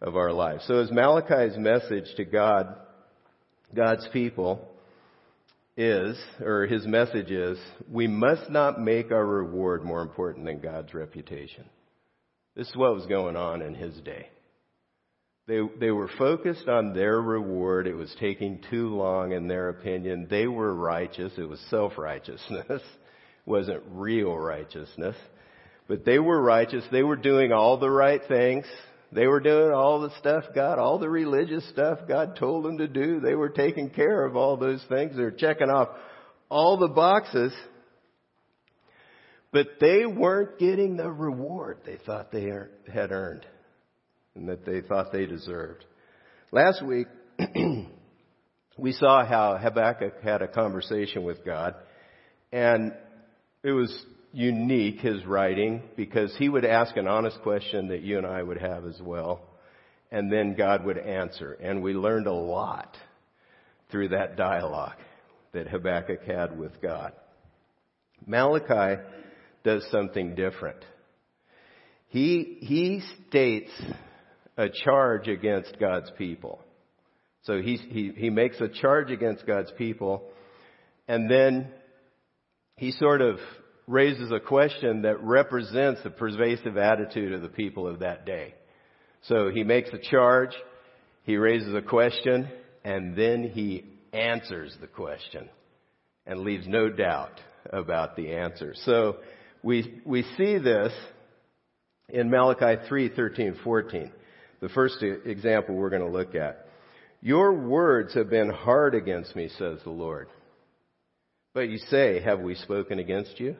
of 0.00 0.16
our 0.16 0.32
life. 0.32 0.60
So 0.66 0.78
as 0.78 0.90
Malachi's 0.90 1.56
message 1.56 2.14
to 2.16 2.24
God, 2.24 2.76
God's 3.74 4.06
people 4.12 4.68
is, 5.76 6.18
or 6.40 6.66
his 6.66 6.86
message 6.86 7.30
is, 7.30 7.58
we 7.90 8.06
must 8.06 8.50
not 8.50 8.80
make 8.80 9.12
our 9.12 9.24
reward 9.24 9.84
more 9.84 10.02
important 10.02 10.44
than 10.44 10.60
God's 10.60 10.92
reputation. 10.92 11.64
This 12.54 12.68
is 12.68 12.76
what 12.76 12.94
was 12.94 13.06
going 13.06 13.36
on 13.36 13.62
in 13.62 13.74
his 13.74 13.94
day. 14.00 14.28
They, 15.48 15.60
they 15.80 15.90
were 15.90 16.10
focused 16.18 16.68
on 16.68 16.94
their 16.94 17.20
reward. 17.20 17.86
It 17.86 17.94
was 17.94 18.14
taking 18.20 18.62
too 18.70 18.94
long 18.94 19.32
in 19.32 19.48
their 19.48 19.70
opinion. 19.70 20.28
They 20.30 20.46
were 20.46 20.74
righteous. 20.74 21.32
It 21.36 21.48
was 21.48 21.60
self-righteousness 21.70 22.82
wasn't 23.46 23.82
real 23.90 24.36
righteousness. 24.36 25.16
But 25.88 26.04
they 26.04 26.18
were 26.18 26.40
righteous. 26.40 26.84
They 26.92 27.02
were 27.02 27.16
doing 27.16 27.52
all 27.52 27.78
the 27.78 27.90
right 27.90 28.20
things. 28.28 28.64
They 29.10 29.26
were 29.26 29.40
doing 29.40 29.72
all 29.72 30.00
the 30.00 30.16
stuff 30.18 30.44
God, 30.54 30.78
all 30.78 30.98
the 30.98 31.10
religious 31.10 31.68
stuff 31.68 31.98
God 32.08 32.36
told 32.36 32.64
them 32.64 32.78
to 32.78 32.88
do. 32.88 33.20
They 33.20 33.34
were 33.34 33.50
taking 33.50 33.90
care 33.90 34.24
of 34.24 34.36
all 34.36 34.56
those 34.56 34.82
things. 34.88 35.16
They 35.16 35.22
were 35.22 35.30
checking 35.30 35.68
off 35.68 35.88
all 36.48 36.78
the 36.78 36.88
boxes. 36.88 37.52
But 39.52 39.66
they 39.80 40.06
weren't 40.06 40.58
getting 40.58 40.96
the 40.96 41.10
reward 41.10 41.78
they 41.84 41.98
thought 42.04 42.32
they 42.32 42.50
had 42.92 43.12
earned 43.12 43.46
and 44.34 44.48
that 44.48 44.64
they 44.64 44.80
thought 44.80 45.12
they 45.12 45.26
deserved. 45.26 45.84
Last 46.50 46.82
week, 46.82 47.06
we 48.78 48.92
saw 48.92 49.24
how 49.26 49.58
Habakkuk 49.58 50.22
had 50.22 50.40
a 50.40 50.48
conversation 50.48 51.22
with 51.22 51.44
God 51.44 51.74
and 52.50 52.94
it 53.62 53.72
was 53.72 54.04
unique, 54.32 55.00
his 55.00 55.24
writing, 55.24 55.82
because 55.96 56.34
he 56.38 56.48
would 56.48 56.64
ask 56.64 56.96
an 56.96 57.06
honest 57.06 57.40
question 57.42 57.88
that 57.88 58.02
you 58.02 58.18
and 58.18 58.26
I 58.26 58.42
would 58.42 58.58
have 58.58 58.86
as 58.86 59.00
well, 59.00 59.40
and 60.10 60.32
then 60.32 60.54
God 60.54 60.84
would 60.84 60.98
answer. 60.98 61.52
And 61.52 61.82
we 61.82 61.92
learned 61.92 62.26
a 62.26 62.32
lot 62.32 62.96
through 63.90 64.08
that 64.08 64.36
dialogue 64.36 64.96
that 65.52 65.68
Habakkuk 65.68 66.24
had 66.24 66.58
with 66.58 66.80
God. 66.80 67.12
Malachi 68.26 69.02
does 69.64 69.84
something 69.90 70.34
different. 70.34 70.84
He, 72.08 72.58
he 72.60 73.02
states 73.28 73.70
a 74.56 74.68
charge 74.68 75.28
against 75.28 75.78
God's 75.78 76.10
people. 76.18 76.60
So 77.44 77.60
he, 77.60 77.76
he, 77.76 78.12
he 78.16 78.30
makes 78.30 78.60
a 78.60 78.68
charge 78.68 79.10
against 79.10 79.46
God's 79.46 79.72
people, 79.76 80.22
and 81.08 81.30
then 81.30 81.68
he 82.76 82.92
sort 82.92 83.20
of 83.20 83.38
raises 83.86 84.30
a 84.30 84.40
question 84.40 85.02
that 85.02 85.22
represents 85.22 86.02
the 86.02 86.10
pervasive 86.10 86.76
attitude 86.76 87.32
of 87.32 87.42
the 87.42 87.48
people 87.48 87.88
of 87.88 88.00
that 88.00 88.24
day. 88.24 88.54
So 89.22 89.50
he 89.50 89.64
makes 89.64 89.90
a 89.90 89.98
charge, 89.98 90.54
he 91.24 91.36
raises 91.36 91.74
a 91.74 91.82
question, 91.82 92.48
and 92.84 93.16
then 93.16 93.50
he 93.52 93.84
answers 94.12 94.76
the 94.80 94.86
question 94.86 95.48
and 96.26 96.40
leaves 96.40 96.66
no 96.68 96.88
doubt 96.88 97.40
about 97.72 98.16
the 98.16 98.32
answer. 98.32 98.74
So 98.84 99.16
we, 99.62 100.00
we 100.04 100.22
see 100.36 100.58
this 100.58 100.92
in 102.08 102.30
Malachi 102.30 102.82
3, 102.88 103.08
13, 103.14 103.58
14. 103.62 104.12
The 104.60 104.68
first 104.68 105.02
example 105.02 105.74
we're 105.74 105.90
going 105.90 106.02
to 106.02 106.08
look 106.08 106.34
at. 106.34 106.66
Your 107.20 107.52
words 107.52 108.14
have 108.14 108.28
been 108.28 108.50
hard 108.50 108.94
against 108.94 109.36
me, 109.36 109.48
says 109.56 109.78
the 109.84 109.90
Lord. 109.90 110.28
But 111.54 111.68
you 111.68 111.78
say, 111.78 112.20
have 112.22 112.40
we 112.40 112.54
spoken 112.56 112.98
against 112.98 113.38
you? 113.38 113.56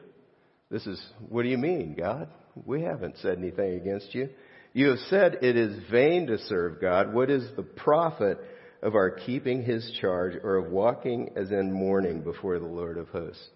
This 0.69 0.85
is, 0.85 1.01
what 1.29 1.43
do 1.43 1.49
you 1.49 1.57
mean, 1.57 1.95
God? 1.97 2.29
We 2.65 2.81
haven't 2.81 3.17
said 3.21 3.37
anything 3.37 3.75
against 3.75 4.13
you. 4.13 4.29
You 4.73 4.89
have 4.89 4.99
said 5.09 5.39
it 5.41 5.55
is 5.55 5.77
vain 5.91 6.27
to 6.27 6.37
serve 6.39 6.81
God. 6.81 7.13
What 7.13 7.29
is 7.29 7.43
the 7.55 7.63
profit 7.63 8.39
of 8.81 8.95
our 8.95 9.11
keeping 9.11 9.63
his 9.63 9.89
charge 10.01 10.33
or 10.43 10.57
of 10.57 10.71
walking 10.71 11.29
as 11.35 11.51
in 11.51 11.71
mourning 11.71 12.21
before 12.21 12.59
the 12.59 12.65
Lord 12.65 12.97
of 12.97 13.07
hosts? 13.09 13.47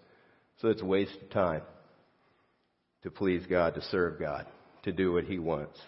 So 0.60 0.68
it's 0.68 0.82
waste 0.82 1.16
of 1.22 1.30
time 1.30 1.62
to 3.02 3.10
please 3.10 3.42
God, 3.48 3.74
to 3.74 3.82
serve 3.90 4.18
God, 4.18 4.46
to 4.84 4.92
do 4.92 5.12
what 5.12 5.24
he 5.24 5.38
wants. 5.38 5.78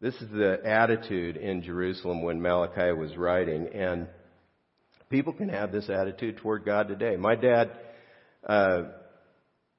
This 0.00 0.14
is 0.14 0.30
the 0.30 0.60
attitude 0.64 1.36
in 1.36 1.62
Jerusalem 1.62 2.22
when 2.22 2.40
Malachi 2.40 2.92
was 2.92 3.16
writing, 3.16 3.68
and 3.74 4.08
People 5.10 5.32
can 5.32 5.48
have 5.48 5.72
this 5.72 5.88
attitude 5.88 6.36
toward 6.38 6.64
God 6.64 6.88
today. 6.88 7.16
My 7.16 7.34
dad 7.34 7.70
uh, 8.46 8.82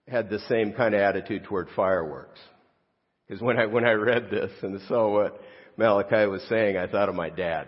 had 0.08 0.30
the 0.30 0.40
same 0.50 0.74
kind 0.74 0.96
of 0.96 1.02
attitude 1.02 1.44
toward 1.44 1.68
fireworks. 1.76 2.40
Because 3.28 3.42
when 3.42 3.58
I 3.58 3.68
when 3.68 3.86
I 3.86 3.92
read 3.92 4.32
this 4.32 4.52
and 4.64 4.80
saw 4.88 5.12
what 5.12 5.40
Malachi 5.78 6.26
was 6.26 6.42
saying, 6.50 6.78
I 6.78 6.88
thought 6.88 7.10
of 7.10 7.16
my 7.16 7.30
dad. 7.30 7.68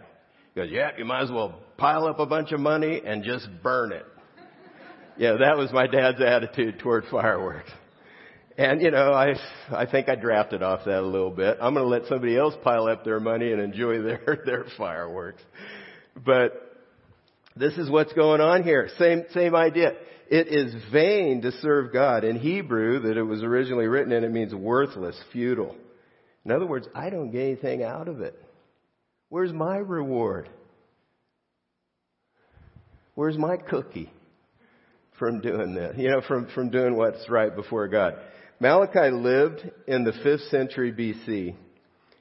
He 0.55 0.62
goes, 0.62 0.72
"Yeah, 0.72 0.89
you 0.98 1.05
might 1.05 1.22
as 1.22 1.31
well 1.31 1.60
pile 1.77 2.08
up 2.08 2.20
a 2.20 2.25
bunch 2.25 2.51
of 2.51 2.60
money 2.60 3.00
and 3.05 3.24
just 3.24 3.48
burn 3.62 3.91
it." 3.91 4.05
yeah, 5.17 5.34
that 5.39 5.55
was 5.55 5.72
my 5.72 5.86
dad's 5.86 6.20
attitude 6.20 6.79
toward 6.79 7.03
fireworks. 7.12 7.70
And 8.62 8.80
you 8.80 8.91
know, 8.91 9.12
I 9.12 9.34
I 9.72 9.88
think 9.88 10.08
I 10.08 10.13
drafted 10.13 10.62
off 10.62 10.82
that 10.86 11.00
a 11.00 11.08
little 11.08 11.32
bit. 11.32 11.58
I'm 11.60 11.74
going 11.74 11.84
to 11.84 11.89
let 11.89 12.06
somebody 12.08 12.38
else 12.38 12.53
pile 12.63 12.86
up 12.86 13.03
their 13.03 13.20
money 13.20 13.51
and 13.51 13.60
enjoy 13.60 14.01
their 14.03 14.44
their 14.46 14.65
fireworks. 14.77 15.41
But 16.24 16.77
this 17.56 17.74
is 17.74 17.89
what's 17.89 18.13
going 18.13 18.39
on 18.39 18.62
here. 18.62 18.88
Same 19.00 19.24
same 19.34 19.56
idea. 19.56 19.94
It 20.30 20.48
is 20.50 20.75
vain 20.91 21.41
to 21.41 21.51
serve 21.53 21.91
God. 21.91 22.24
In 22.24 22.38
Hebrew, 22.38 23.00
that 23.00 23.18
it 23.18 23.24
was 23.24 23.41
originally 23.41 23.88
written 23.88 24.13
in, 24.13 24.24
it 24.24 24.32
means 24.32 24.53
worthless, 24.53 25.20
futile. 25.34 25.75
In 26.46 26.51
other 26.51 26.68
words, 26.68 26.88
I 26.94 27.10
don't 27.10 27.32
get 27.32 27.41
anything 27.41 27.82
out 27.82 28.08
of 28.08 28.22
it. 28.22 28.39
Where's 29.30 29.51
my 29.51 29.77
reward? 29.77 30.48
Where's 33.15 33.39
my 33.39 33.58
cookie 33.58 34.12
from 35.18 35.41
doing 35.41 35.74
this? 35.74 35.96
You 35.98 36.12
know, 36.12 36.22
from, 36.27 36.48
from 36.53 36.70
doing 36.70 36.96
what's 36.96 37.27
right 37.27 37.53
before 37.53 37.88
God. 37.88 38.18
Malachi 38.62 39.10
lived 39.10 39.68
in 39.88 40.03
the 40.03 40.12
5th 40.12 40.48
century 40.51 40.94
BC. 40.94 41.56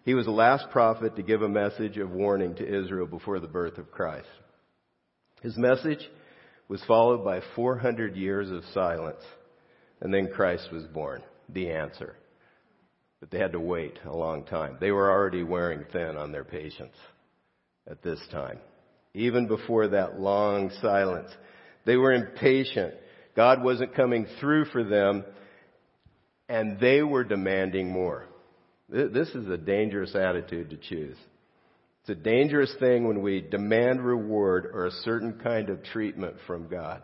He 0.06 0.14
was 0.14 0.25
the 0.25 0.32
last 0.32 0.70
prophet 0.70 1.14
to 1.16 1.23
give 1.23 1.42
a 1.42 1.49
message 1.50 1.99
of 1.99 2.12
warning 2.12 2.54
to 2.54 2.66
Israel 2.66 3.06
before 3.06 3.40
the 3.40 3.47
birth 3.47 3.76
of 3.76 3.92
Christ. 3.92 4.26
His 5.42 5.59
message 5.59 6.00
was 6.66 6.82
followed 6.88 7.23
by 7.26 7.42
400 7.54 8.16
years 8.16 8.50
of 8.50 8.64
silence, 8.73 9.23
and 10.00 10.14
then 10.14 10.32
Christ 10.32 10.73
was 10.73 10.85
born, 10.85 11.23
the 11.50 11.73
answer. 11.73 12.16
But 13.20 13.30
they 13.30 13.38
had 13.38 13.52
to 13.52 13.61
wait 13.61 13.99
a 14.06 14.16
long 14.16 14.47
time. 14.47 14.78
They 14.80 14.92
were 14.92 15.11
already 15.11 15.42
wearing 15.42 15.85
thin 15.92 16.16
on 16.16 16.32
their 16.32 16.44
patience 16.44 16.97
at 17.87 18.02
this 18.02 18.20
time. 18.32 18.61
Even 19.12 19.47
before 19.47 19.88
that 19.88 20.18
long 20.18 20.70
silence, 20.80 21.28
they 21.85 21.99
were 21.99 22.14
impatient. 22.14 22.94
God 23.37 23.62
wasn't 23.62 23.94
coming 23.94 24.26
through 24.40 24.64
for 24.73 24.85
them, 24.85 25.23
and 26.50 26.80
they 26.80 27.00
were 27.00 27.23
demanding 27.23 27.88
more. 27.88 28.26
This 28.88 29.28
is 29.28 29.49
a 29.49 29.57
dangerous 29.57 30.16
attitude 30.16 30.71
to 30.71 30.76
choose. 30.76 31.16
It's 32.00 32.11
a 32.11 32.14
dangerous 32.16 32.75
thing 32.80 33.07
when 33.07 33.23
we 33.23 33.40
demand 33.40 34.04
reward 34.04 34.66
or 34.66 34.87
a 34.87 34.90
certain 34.90 35.38
kind 35.38 35.71
of 35.71 35.85
treatment 35.85 36.35
from 36.49 36.66
God. 36.66 37.02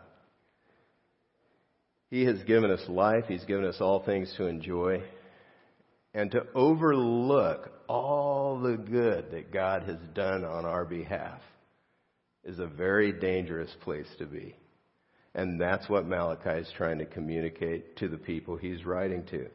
He 2.09 2.25
has 2.25 2.43
given 2.43 2.71
us 2.71 2.83
life. 2.89 3.23
He's 3.29 3.45
given 3.45 3.63
us 3.63 3.77
all 3.79 4.03
things 4.03 4.33
to 4.35 4.47
enjoy. 4.47 5.01
And 6.13 6.29
to 6.31 6.45
overlook 6.53 7.71
all 7.87 8.59
the 8.59 8.75
good 8.75 9.31
that 9.31 9.53
God 9.53 9.83
has 9.83 9.99
done 10.13 10.43
on 10.43 10.65
our 10.65 10.83
behalf 10.83 11.39
is 12.43 12.59
a 12.59 12.67
very 12.67 13.13
dangerous 13.13 13.71
place 13.81 14.07
to 14.19 14.25
be. 14.25 14.57
And 15.35 15.59
that's 15.61 15.87
what 15.87 16.07
Malachi 16.07 16.61
is 16.61 16.71
trying 16.75 16.99
to 16.99 17.05
communicate 17.05 17.97
to 17.97 18.07
the 18.07 18.17
people 18.17 18.57
he's 18.57 18.85
writing 18.85 19.23
to. 19.31 19.47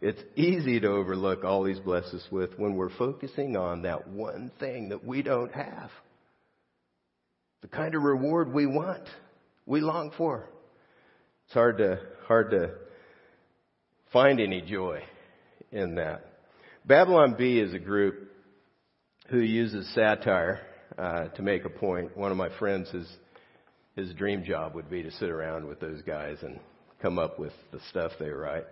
It's 0.00 0.22
easy 0.36 0.78
to 0.80 0.88
overlook 0.88 1.44
all 1.44 1.64
he's 1.64 1.80
blessed 1.80 2.14
us 2.14 2.26
with 2.30 2.58
when 2.58 2.74
we're 2.74 2.96
focusing 2.96 3.56
on 3.56 3.82
that 3.82 4.08
one 4.08 4.52
thing 4.60 4.90
that 4.90 5.04
we 5.04 5.22
don't 5.22 5.52
have. 5.52 5.90
The 7.62 7.68
kind 7.68 7.94
of 7.96 8.02
reward 8.02 8.52
we 8.52 8.66
want, 8.66 9.08
we 9.66 9.80
long 9.80 10.12
for. 10.16 10.48
It's 11.46 11.54
hard 11.54 11.78
to, 11.78 11.98
hard 12.26 12.50
to 12.52 12.74
find 14.12 14.40
any 14.40 14.60
joy 14.60 15.02
in 15.72 15.96
that. 15.96 16.24
Babylon 16.86 17.34
Bee 17.36 17.58
is 17.58 17.74
a 17.74 17.78
group 17.78 18.30
who 19.30 19.40
uses 19.40 19.92
satire 19.94 20.60
uh, 20.96 21.28
to 21.28 21.42
make 21.42 21.64
a 21.64 21.70
point. 21.70 22.16
One 22.16 22.30
of 22.30 22.36
my 22.36 22.56
friends, 22.58 22.88
his 22.90 23.08
his 23.98 24.14
dream 24.14 24.44
job 24.44 24.74
would 24.74 24.88
be 24.88 25.02
to 25.02 25.10
sit 25.10 25.28
around 25.28 25.66
with 25.66 25.80
those 25.80 26.00
guys 26.02 26.36
and 26.42 26.60
come 27.02 27.18
up 27.18 27.38
with 27.38 27.52
the 27.72 27.80
stuff 27.90 28.12
they 28.18 28.30
write. 28.30 28.64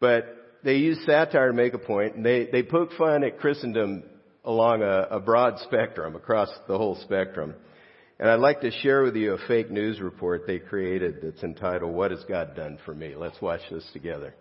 But 0.00 0.24
they 0.64 0.76
use 0.76 0.98
satire 1.04 1.48
to 1.48 1.52
make 1.52 1.74
a 1.74 1.78
point, 1.78 2.16
and 2.16 2.24
they, 2.24 2.46
they 2.50 2.62
poke 2.62 2.92
fun 2.96 3.22
at 3.24 3.38
Christendom 3.38 4.04
along 4.44 4.82
a, 4.82 5.08
a 5.10 5.20
broad 5.20 5.58
spectrum, 5.60 6.16
across 6.16 6.48
the 6.66 6.78
whole 6.78 6.96
spectrum. 7.02 7.54
And 8.18 8.28
I'd 8.28 8.40
like 8.40 8.62
to 8.62 8.70
share 8.70 9.02
with 9.02 9.16
you 9.16 9.34
a 9.34 9.48
fake 9.48 9.70
news 9.70 10.00
report 10.00 10.46
they 10.46 10.58
created 10.58 11.16
that's 11.22 11.42
entitled, 11.42 11.92
What 11.92 12.10
Has 12.10 12.24
God 12.24 12.56
Done 12.56 12.78
for 12.84 12.94
Me? 12.94 13.14
Let's 13.16 13.40
watch 13.40 13.60
this 13.70 13.86
together. 13.92 14.34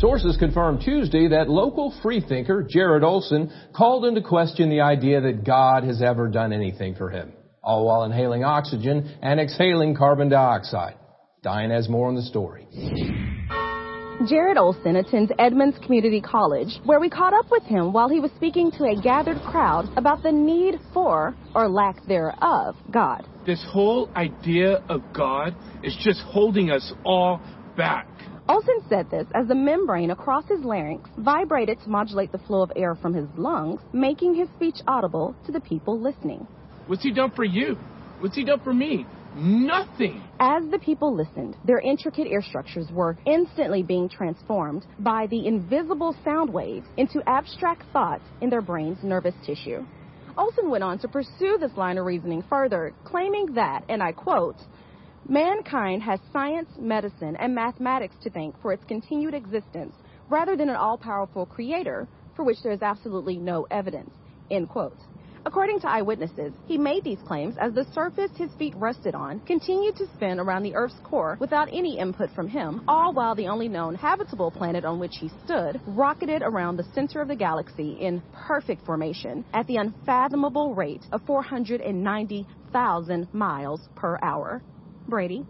Sources 0.00 0.36
confirmed 0.36 0.82
Tuesday 0.84 1.26
that 1.28 1.50
local 1.50 1.92
freethinker 2.02 2.62
Jared 2.62 3.02
Olson 3.02 3.50
called 3.74 4.04
into 4.04 4.22
question 4.22 4.70
the 4.70 4.80
idea 4.80 5.20
that 5.20 5.44
God 5.44 5.82
has 5.82 6.00
ever 6.00 6.28
done 6.28 6.52
anything 6.52 6.94
for 6.94 7.10
him 7.10 7.32
all 7.64 7.84
while 7.84 8.04
inhaling 8.04 8.44
oxygen 8.44 9.18
and 9.20 9.40
exhaling 9.40 9.96
carbon 9.96 10.28
dioxide. 10.28 10.94
Diane 11.42 11.70
has 11.70 11.88
more 11.88 12.06
on 12.06 12.14
the 12.14 12.22
story. 12.22 12.68
Jared 14.28 14.56
Olson 14.56 14.94
attends 14.96 15.32
Edmonds 15.36 15.76
Community 15.84 16.20
College, 16.20 16.78
where 16.84 17.00
we 17.00 17.10
caught 17.10 17.34
up 17.34 17.50
with 17.50 17.64
him 17.64 17.92
while 17.92 18.08
he 18.08 18.20
was 18.20 18.30
speaking 18.36 18.70
to 18.72 18.84
a 18.84 19.02
gathered 19.02 19.40
crowd 19.50 19.88
about 19.96 20.22
the 20.22 20.30
need 20.30 20.78
for, 20.94 21.36
or 21.56 21.68
lack 21.68 22.04
thereof, 22.06 22.76
God. 22.92 23.26
This 23.44 23.64
whole 23.68 24.10
idea 24.14 24.82
of 24.88 25.02
God 25.12 25.56
is 25.82 25.96
just 26.04 26.20
holding 26.20 26.70
us 26.70 26.92
all 27.04 27.40
back. 27.76 28.08
Olson 28.48 28.80
said 28.88 29.10
this 29.10 29.26
as 29.34 29.46
the 29.46 29.54
membrane 29.54 30.10
across 30.10 30.44
his 30.46 30.60
larynx 30.60 31.10
vibrated 31.18 31.78
to 31.82 31.90
modulate 31.90 32.32
the 32.32 32.38
flow 32.38 32.62
of 32.62 32.72
air 32.76 32.94
from 32.94 33.12
his 33.12 33.28
lungs, 33.36 33.80
making 33.92 34.34
his 34.34 34.48
speech 34.56 34.76
audible 34.86 35.36
to 35.44 35.52
the 35.52 35.60
people 35.60 36.00
listening. 36.00 36.46
What's 36.86 37.02
he 37.02 37.12
done 37.12 37.30
for 37.30 37.44
you? 37.44 37.76
What's 38.20 38.36
he 38.36 38.44
done 38.44 38.60
for 38.60 38.72
me? 38.72 39.06
Nothing. 39.36 40.22
As 40.40 40.62
the 40.70 40.78
people 40.78 41.14
listened, 41.14 41.56
their 41.66 41.80
intricate 41.80 42.26
ear 42.26 42.40
structures 42.40 42.86
were 42.90 43.18
instantly 43.26 43.82
being 43.82 44.08
transformed 44.08 44.86
by 44.98 45.26
the 45.26 45.46
invisible 45.46 46.16
sound 46.24 46.50
waves 46.50 46.86
into 46.96 47.22
abstract 47.26 47.82
thoughts 47.92 48.24
in 48.40 48.48
their 48.48 48.62
brain's 48.62 49.02
nervous 49.02 49.34
tissue. 49.44 49.84
Olson 50.38 50.70
went 50.70 50.84
on 50.84 50.98
to 51.00 51.08
pursue 51.08 51.58
this 51.60 51.76
line 51.76 51.98
of 51.98 52.06
reasoning 52.06 52.42
further, 52.48 52.94
claiming 53.04 53.52
that, 53.54 53.84
and 53.88 54.02
I 54.02 54.12
quote, 54.12 54.56
mankind 55.28 56.02
has 56.02 56.18
science, 56.32 56.70
medicine, 56.78 57.36
and 57.36 57.54
mathematics 57.54 58.16
to 58.22 58.30
thank 58.30 58.60
for 58.62 58.72
its 58.72 58.84
continued 58.84 59.34
existence 59.34 59.94
rather 60.30 60.56
than 60.56 60.70
an 60.70 60.76
all-powerful 60.76 61.46
creator 61.46 62.08
for 62.34 62.44
which 62.44 62.62
there 62.62 62.72
is 62.72 62.82
absolutely 62.82 63.36
no 63.36 63.66
evidence, 63.70 64.10
end 64.50 64.68
quote. 64.68 64.96
According 65.44 65.80
to 65.80 65.88
eyewitnesses, 65.88 66.52
he 66.66 66.76
made 66.76 67.04
these 67.04 67.20
claims 67.26 67.56
as 67.58 67.72
the 67.72 67.86
surface 67.92 68.30
his 68.36 68.50
feet 68.58 68.74
rested 68.76 69.14
on 69.14 69.40
continued 69.40 69.96
to 69.96 70.06
spin 70.14 70.40
around 70.40 70.62
the 70.62 70.74
Earth's 70.74 70.98
core 71.04 71.38
without 71.40 71.68
any 71.72 71.98
input 71.98 72.30
from 72.34 72.48
him, 72.48 72.82
all 72.88 73.14
while 73.14 73.34
the 73.34 73.48
only 73.48 73.68
known 73.68 73.94
habitable 73.94 74.50
planet 74.50 74.84
on 74.84 74.98
which 74.98 75.16
he 75.20 75.30
stood 75.44 75.80
rocketed 75.86 76.42
around 76.42 76.76
the 76.76 76.86
center 76.94 77.22
of 77.22 77.28
the 77.28 77.36
galaxy 77.36 77.92
in 78.00 78.22
perfect 78.32 78.84
formation 78.84 79.44
at 79.54 79.66
the 79.66 79.76
unfathomable 79.76 80.74
rate 80.74 81.04
of 81.12 81.22
490,000 81.22 83.28
miles 83.32 83.88
per 83.94 84.18
hour. 84.22 84.62
Brady. 85.08 85.44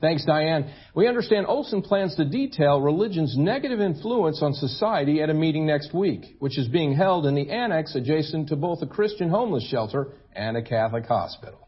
Thanks, 0.00 0.26
Diane. 0.26 0.70
We 0.94 1.08
understand 1.08 1.46
Olson 1.46 1.80
plans 1.80 2.16
to 2.16 2.24
detail 2.26 2.82
religion's 2.82 3.34
negative 3.36 3.80
influence 3.80 4.42
on 4.42 4.52
society 4.52 5.22
at 5.22 5.30
a 5.30 5.34
meeting 5.34 5.66
next 5.66 5.94
week, 5.94 6.36
which 6.38 6.58
is 6.58 6.68
being 6.68 6.94
held 6.94 7.24
in 7.24 7.34
the 7.34 7.50
annex 7.50 7.94
adjacent 7.94 8.50
to 8.50 8.56
both 8.56 8.82
a 8.82 8.86
Christian 8.86 9.30
homeless 9.30 9.66
shelter 9.66 10.08
and 10.34 10.56
a 10.56 10.62
Catholic 10.62 11.06
hospital. 11.06 11.66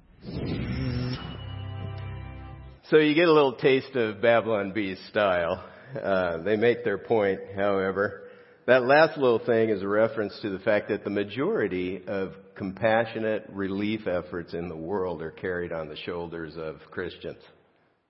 So 2.91 2.99
you 2.99 3.15
get 3.15 3.29
a 3.29 3.33
little 3.33 3.55
taste 3.55 3.95
of 3.97 4.21
Babylon 4.21 4.73
Bee's 4.73 4.99
style. 5.09 5.65
Uh, 6.03 6.39
they 6.39 6.57
make 6.57 6.85
their 6.85 6.99
point, 6.99 7.41
however. 7.57 8.28
That 8.69 8.85
last 8.85 9.17
little 9.17 9.39
thing 9.39 9.71
is 9.71 9.83
a 9.83 9.89
reference 9.89 10.39
to 10.43 10.51
the 10.51 10.59
fact 10.59 10.91
that 10.91 11.03
the 11.03 11.09
majority 11.09 12.03
of 12.07 12.35
compassionate 12.55 13.47
relief 13.49 14.07
efforts 14.07 14.53
in 14.53 14.69
the 14.69 14.77
world 14.77 15.23
are 15.23 15.31
carried 15.31 15.73
on 15.73 15.89
the 15.89 15.97
shoulders 15.97 16.53
of 16.59 16.77
Christians 16.91 17.39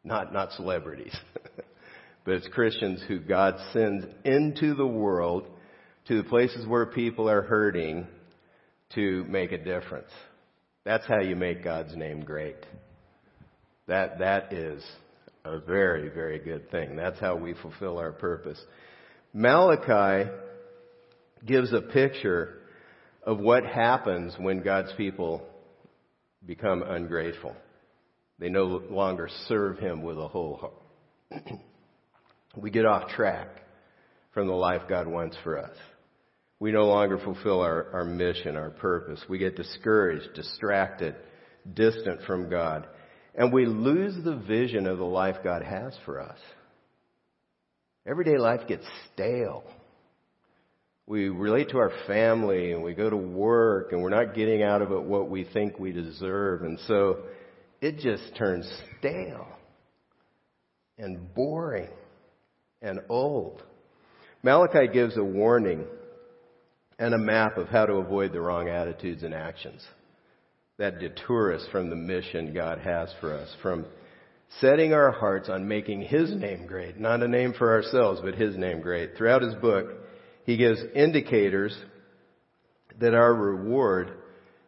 not, 0.03 0.33
not 0.33 0.51
celebrities, 0.55 1.17
but 2.25 2.35
it's 2.35 2.49
Christians 2.49 3.01
who 3.07 3.21
God 3.21 3.55
sends 3.73 4.05
into 4.25 4.75
the 4.75 4.87
world 4.87 5.47
to 6.09 6.17
the 6.21 6.29
places 6.29 6.67
where 6.67 6.87
people 6.87 7.31
are 7.31 7.43
hurting 7.43 8.09
to 8.97 9.25
make 9.29 9.53
a 9.53 9.59
difference. 9.59 10.11
That's 10.85 11.07
how 11.07 11.21
you 11.21 11.37
make 11.37 11.63
God's 11.63 11.95
name 11.95 12.25
great. 12.25 12.57
That, 13.87 14.19
that 14.19 14.53
is 14.53 14.83
a 15.45 15.61
very, 15.61 16.09
very 16.09 16.41
good 16.41 16.69
thing. 16.73 16.97
That's 16.97 17.21
how 17.21 17.37
we 17.37 17.55
fulfill 17.55 17.99
our 17.99 18.13
purpose. 18.13 18.61
Malachi 19.33 20.29
gives 21.45 21.73
a 21.73 21.81
picture 21.81 22.59
of 23.23 23.39
what 23.39 23.65
happens 23.65 24.35
when 24.39 24.63
God's 24.63 24.93
people 24.97 25.43
become 26.45 26.83
ungrateful. 26.83 27.55
They 28.39 28.49
no 28.49 28.65
longer 28.65 29.29
serve 29.47 29.79
Him 29.79 30.03
with 30.03 30.19
a 30.19 30.29
whole 30.29 30.57
heart. 30.57 31.45
we 32.57 32.71
get 32.71 32.87
off 32.87 33.11
track 33.11 33.49
from 34.33 34.47
the 34.47 34.55
life 34.55 34.83
God 34.89 35.07
wants 35.07 35.37
for 35.43 35.59
us. 35.59 35.77
We 36.61 36.73
no 36.73 36.87
longer 36.87 37.19
fulfill 37.19 37.61
our, 37.61 37.91
our 37.93 38.05
mission, 38.05 38.57
our 38.57 38.71
purpose. 38.71 39.21
We 39.29 39.39
get 39.39 39.57
discouraged, 39.57 40.35
distracted, 40.35 41.15
distant 41.73 42.23
from 42.27 42.51
God. 42.51 42.87
And 43.35 43.53
we 43.53 43.67
lose 43.67 44.17
the 44.25 44.37
vision 44.37 44.87
of 44.87 44.99
the 44.99 45.05
life 45.05 45.37
God 45.45 45.63
has 45.63 45.97
for 46.05 46.21
us. 46.21 46.39
Everyday 48.07 48.39
life 48.39 48.67
gets 48.67 48.85
stale. 49.13 49.63
We 51.09 51.31
relate 51.31 51.71
to 51.71 51.79
our 51.79 51.93
family 52.07 52.73
and 52.73 52.83
we 52.83 52.93
go 52.93 53.09
to 53.09 53.17
work 53.17 53.93
and 53.93 54.03
we're 54.03 54.11
not 54.11 54.35
getting 54.35 54.63
out 54.63 54.83
of 54.83 54.93
it 54.93 55.03
what 55.03 55.31
we 55.31 55.45
think 55.45 55.79
we 55.79 55.91
deserve. 55.91 56.61
And 56.61 56.79
so 56.87 57.21
it 57.81 57.99
just 57.99 58.37
turns 58.37 58.71
stale 58.99 59.49
and 60.99 61.35
boring 61.35 61.89
and 62.83 63.01
old. 63.09 63.63
Malachi 64.43 64.87
gives 64.93 65.17
a 65.17 65.25
warning 65.25 65.87
and 66.99 67.15
a 67.15 67.19
map 67.19 67.57
of 67.57 67.69
how 67.69 67.87
to 67.87 67.95
avoid 67.95 68.35
the 68.35 68.41
wrong 68.43 68.69
attitudes 68.69 69.23
and 69.23 69.33
actions 69.33 69.83
that 70.77 71.01
detour 71.01 71.55
us 71.55 71.67
from 71.73 71.89
the 71.89 71.97
mission 71.97 72.53
God 72.53 72.81
has 72.81 73.09
for 73.19 73.33
us, 73.33 73.49
from 73.63 73.87
setting 74.61 74.93
our 74.93 75.11
hearts 75.11 75.49
on 75.49 75.67
making 75.67 76.03
His 76.03 76.35
name 76.35 76.67
great, 76.67 77.01
not 77.01 77.23
a 77.23 77.29
name 77.29 77.55
for 77.57 77.73
ourselves, 77.73 78.21
but 78.23 78.35
His 78.35 78.57
name 78.57 78.83
great. 78.83 79.17
Throughout 79.17 79.43
his 79.43 79.55
book, 79.55 79.87
he 80.49 80.57
gives 80.57 80.81
indicators 80.95 81.77
that 82.99 83.13
our 83.13 83.35
reward 83.35 84.15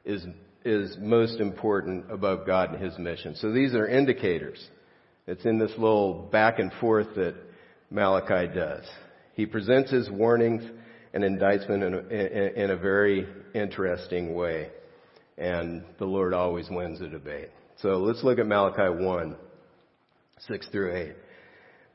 is, 0.04 0.22
is 0.62 0.94
most 1.00 1.40
important 1.40 2.12
above 2.12 2.46
God 2.46 2.74
and 2.74 2.84
His 2.84 2.98
mission. 2.98 3.34
So 3.36 3.50
these 3.50 3.72
are 3.72 3.88
indicators. 3.88 4.62
It's 5.26 5.46
in 5.46 5.58
this 5.58 5.70
little 5.78 6.28
back 6.30 6.58
and 6.58 6.70
forth 6.82 7.06
that 7.16 7.34
Malachi 7.90 8.52
does. 8.54 8.84
He 9.32 9.46
presents 9.46 9.90
his 9.90 10.10
warnings 10.10 10.62
and 11.14 11.24
indictment 11.24 11.82
in 11.82 11.94
a, 11.94 12.62
in, 12.62 12.70
a 12.72 12.76
very 12.76 13.26
interesting 13.54 14.34
way. 14.34 14.68
And 15.38 15.82
the 15.98 16.04
Lord 16.04 16.34
always 16.34 16.68
wins 16.68 16.98
the 16.98 17.08
debate. 17.08 17.48
So 17.80 17.96
let's 17.96 18.22
look 18.22 18.38
at 18.38 18.46
Malachi 18.46 19.02
1, 19.02 19.34
6 20.46 20.68
through 20.68 20.94
8. 20.94 21.12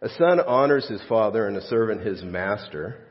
A 0.02 0.10
son 0.18 0.40
honors 0.40 0.88
his 0.88 1.04
father 1.08 1.48
and 1.48 1.56
a 1.56 1.62
servant 1.68 2.02
his 2.02 2.24
master. 2.24 3.05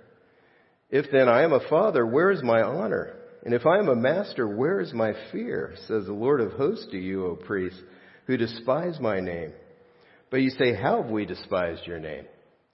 If 0.94 1.10
then 1.10 1.28
I 1.28 1.42
am 1.42 1.52
a 1.52 1.68
father, 1.68 2.06
where 2.06 2.30
is 2.30 2.40
my 2.44 2.62
honor? 2.62 3.16
And 3.44 3.52
if 3.52 3.66
I 3.66 3.78
am 3.78 3.88
a 3.88 3.96
master, 3.96 4.46
where 4.46 4.80
is 4.80 4.92
my 4.92 5.12
fear? 5.32 5.74
Says 5.88 6.06
the 6.06 6.12
Lord 6.12 6.40
of 6.40 6.52
hosts 6.52 6.86
to 6.92 6.96
you, 6.96 7.26
O 7.26 7.34
priests, 7.34 7.80
who 8.28 8.36
despise 8.36 9.00
my 9.00 9.18
name. 9.18 9.52
But 10.30 10.42
you 10.42 10.50
say, 10.50 10.72
how 10.72 11.02
have 11.02 11.10
we 11.10 11.26
despised 11.26 11.84
your 11.84 11.98
name? 11.98 12.26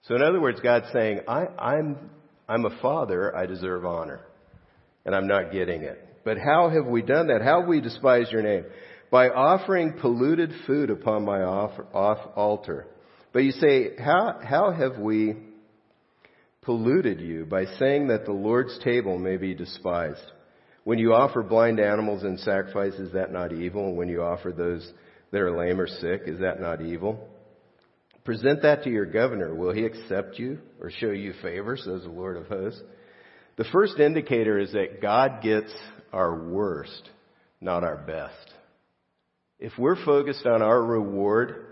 So 0.03 0.13
in 0.13 0.21
other 0.21 0.39
words, 0.39 0.59
God's 0.59 0.85
saying, 0.93 1.21
I, 1.27 1.47
I'm, 1.57 2.11
I'm 2.47 2.65
a 2.65 2.79
father, 2.79 3.35
I 3.35 3.47
deserve 3.47 3.85
honor. 3.85 4.19
And 5.03 5.15
I'm 5.15 5.25
not 5.25 5.51
getting 5.51 5.81
it. 5.81 5.97
But 6.23 6.37
how 6.37 6.69
have 6.69 6.85
we 6.85 7.01
done 7.01 7.29
that? 7.29 7.41
How 7.41 7.61
have 7.61 7.67
we 7.67 7.81
despised 7.81 8.31
your 8.31 8.43
name? 8.43 8.65
By 9.09 9.29
offering 9.29 9.97
polluted 9.99 10.51
food 10.67 10.91
upon 10.91 11.25
my 11.25 11.41
offer, 11.41 11.87
off 11.91 12.19
altar. 12.35 12.85
But 13.33 13.39
you 13.39 13.51
say, 13.53 13.95
how, 13.97 14.39
how 14.43 14.71
have 14.71 14.99
we 14.99 15.37
polluted 16.61 17.19
you 17.19 17.45
by 17.45 17.65
saying 17.79 18.07
that 18.07 18.25
the 18.25 18.31
Lord's 18.31 18.77
table 18.83 19.17
may 19.17 19.37
be 19.37 19.53
despised? 19.53 20.19
When 20.83 20.99
you 20.99 21.13
offer 21.13 21.43
blind 21.43 21.79
animals 21.79 22.23
in 22.23 22.37
sacrifice, 22.37 22.93
is 22.93 23.13
that 23.13 23.31
not 23.31 23.53
evil? 23.53 23.87
And 23.87 23.97
when 23.97 24.09
you 24.09 24.21
offer 24.21 24.51
those 24.51 24.91
that 25.31 25.41
are 25.41 25.57
lame 25.57 25.79
or 25.79 25.87
sick, 25.87 26.23
is 26.25 26.39
that 26.39 26.59
not 26.59 26.81
evil? 26.81 27.27
Present 28.23 28.61
that 28.61 28.83
to 28.83 28.89
your 28.89 29.05
governor. 29.05 29.53
Will 29.53 29.73
he 29.73 29.85
accept 29.85 30.37
you 30.37 30.59
or 30.79 30.91
show 30.91 31.09
you 31.11 31.33
favor, 31.41 31.77
says 31.77 32.03
the 32.03 32.09
Lord 32.09 32.37
of 32.37 32.47
hosts? 32.47 32.81
The 33.57 33.65
first 33.65 33.99
indicator 33.99 34.59
is 34.59 34.71
that 34.73 35.01
God 35.01 35.41
gets 35.41 35.71
our 36.13 36.47
worst, 36.47 37.09
not 37.59 37.83
our 37.83 37.97
best. 37.97 38.53
If 39.59 39.73
we're 39.77 40.03
focused 40.03 40.45
on 40.45 40.61
our 40.61 40.81
reward 40.83 41.65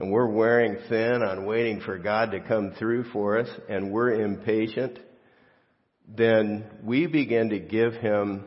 and 0.00 0.10
we're 0.10 0.26
wearing 0.26 0.78
thin 0.88 1.22
on 1.22 1.44
waiting 1.44 1.82
for 1.82 1.98
God 1.98 2.30
to 2.30 2.40
come 2.40 2.72
through 2.78 3.04
for 3.12 3.38
us 3.38 3.48
and 3.68 3.92
we're 3.92 4.22
impatient, 4.22 4.98
then 6.08 6.64
we 6.82 7.06
begin 7.06 7.50
to 7.50 7.58
give 7.58 7.92
Him 7.92 8.44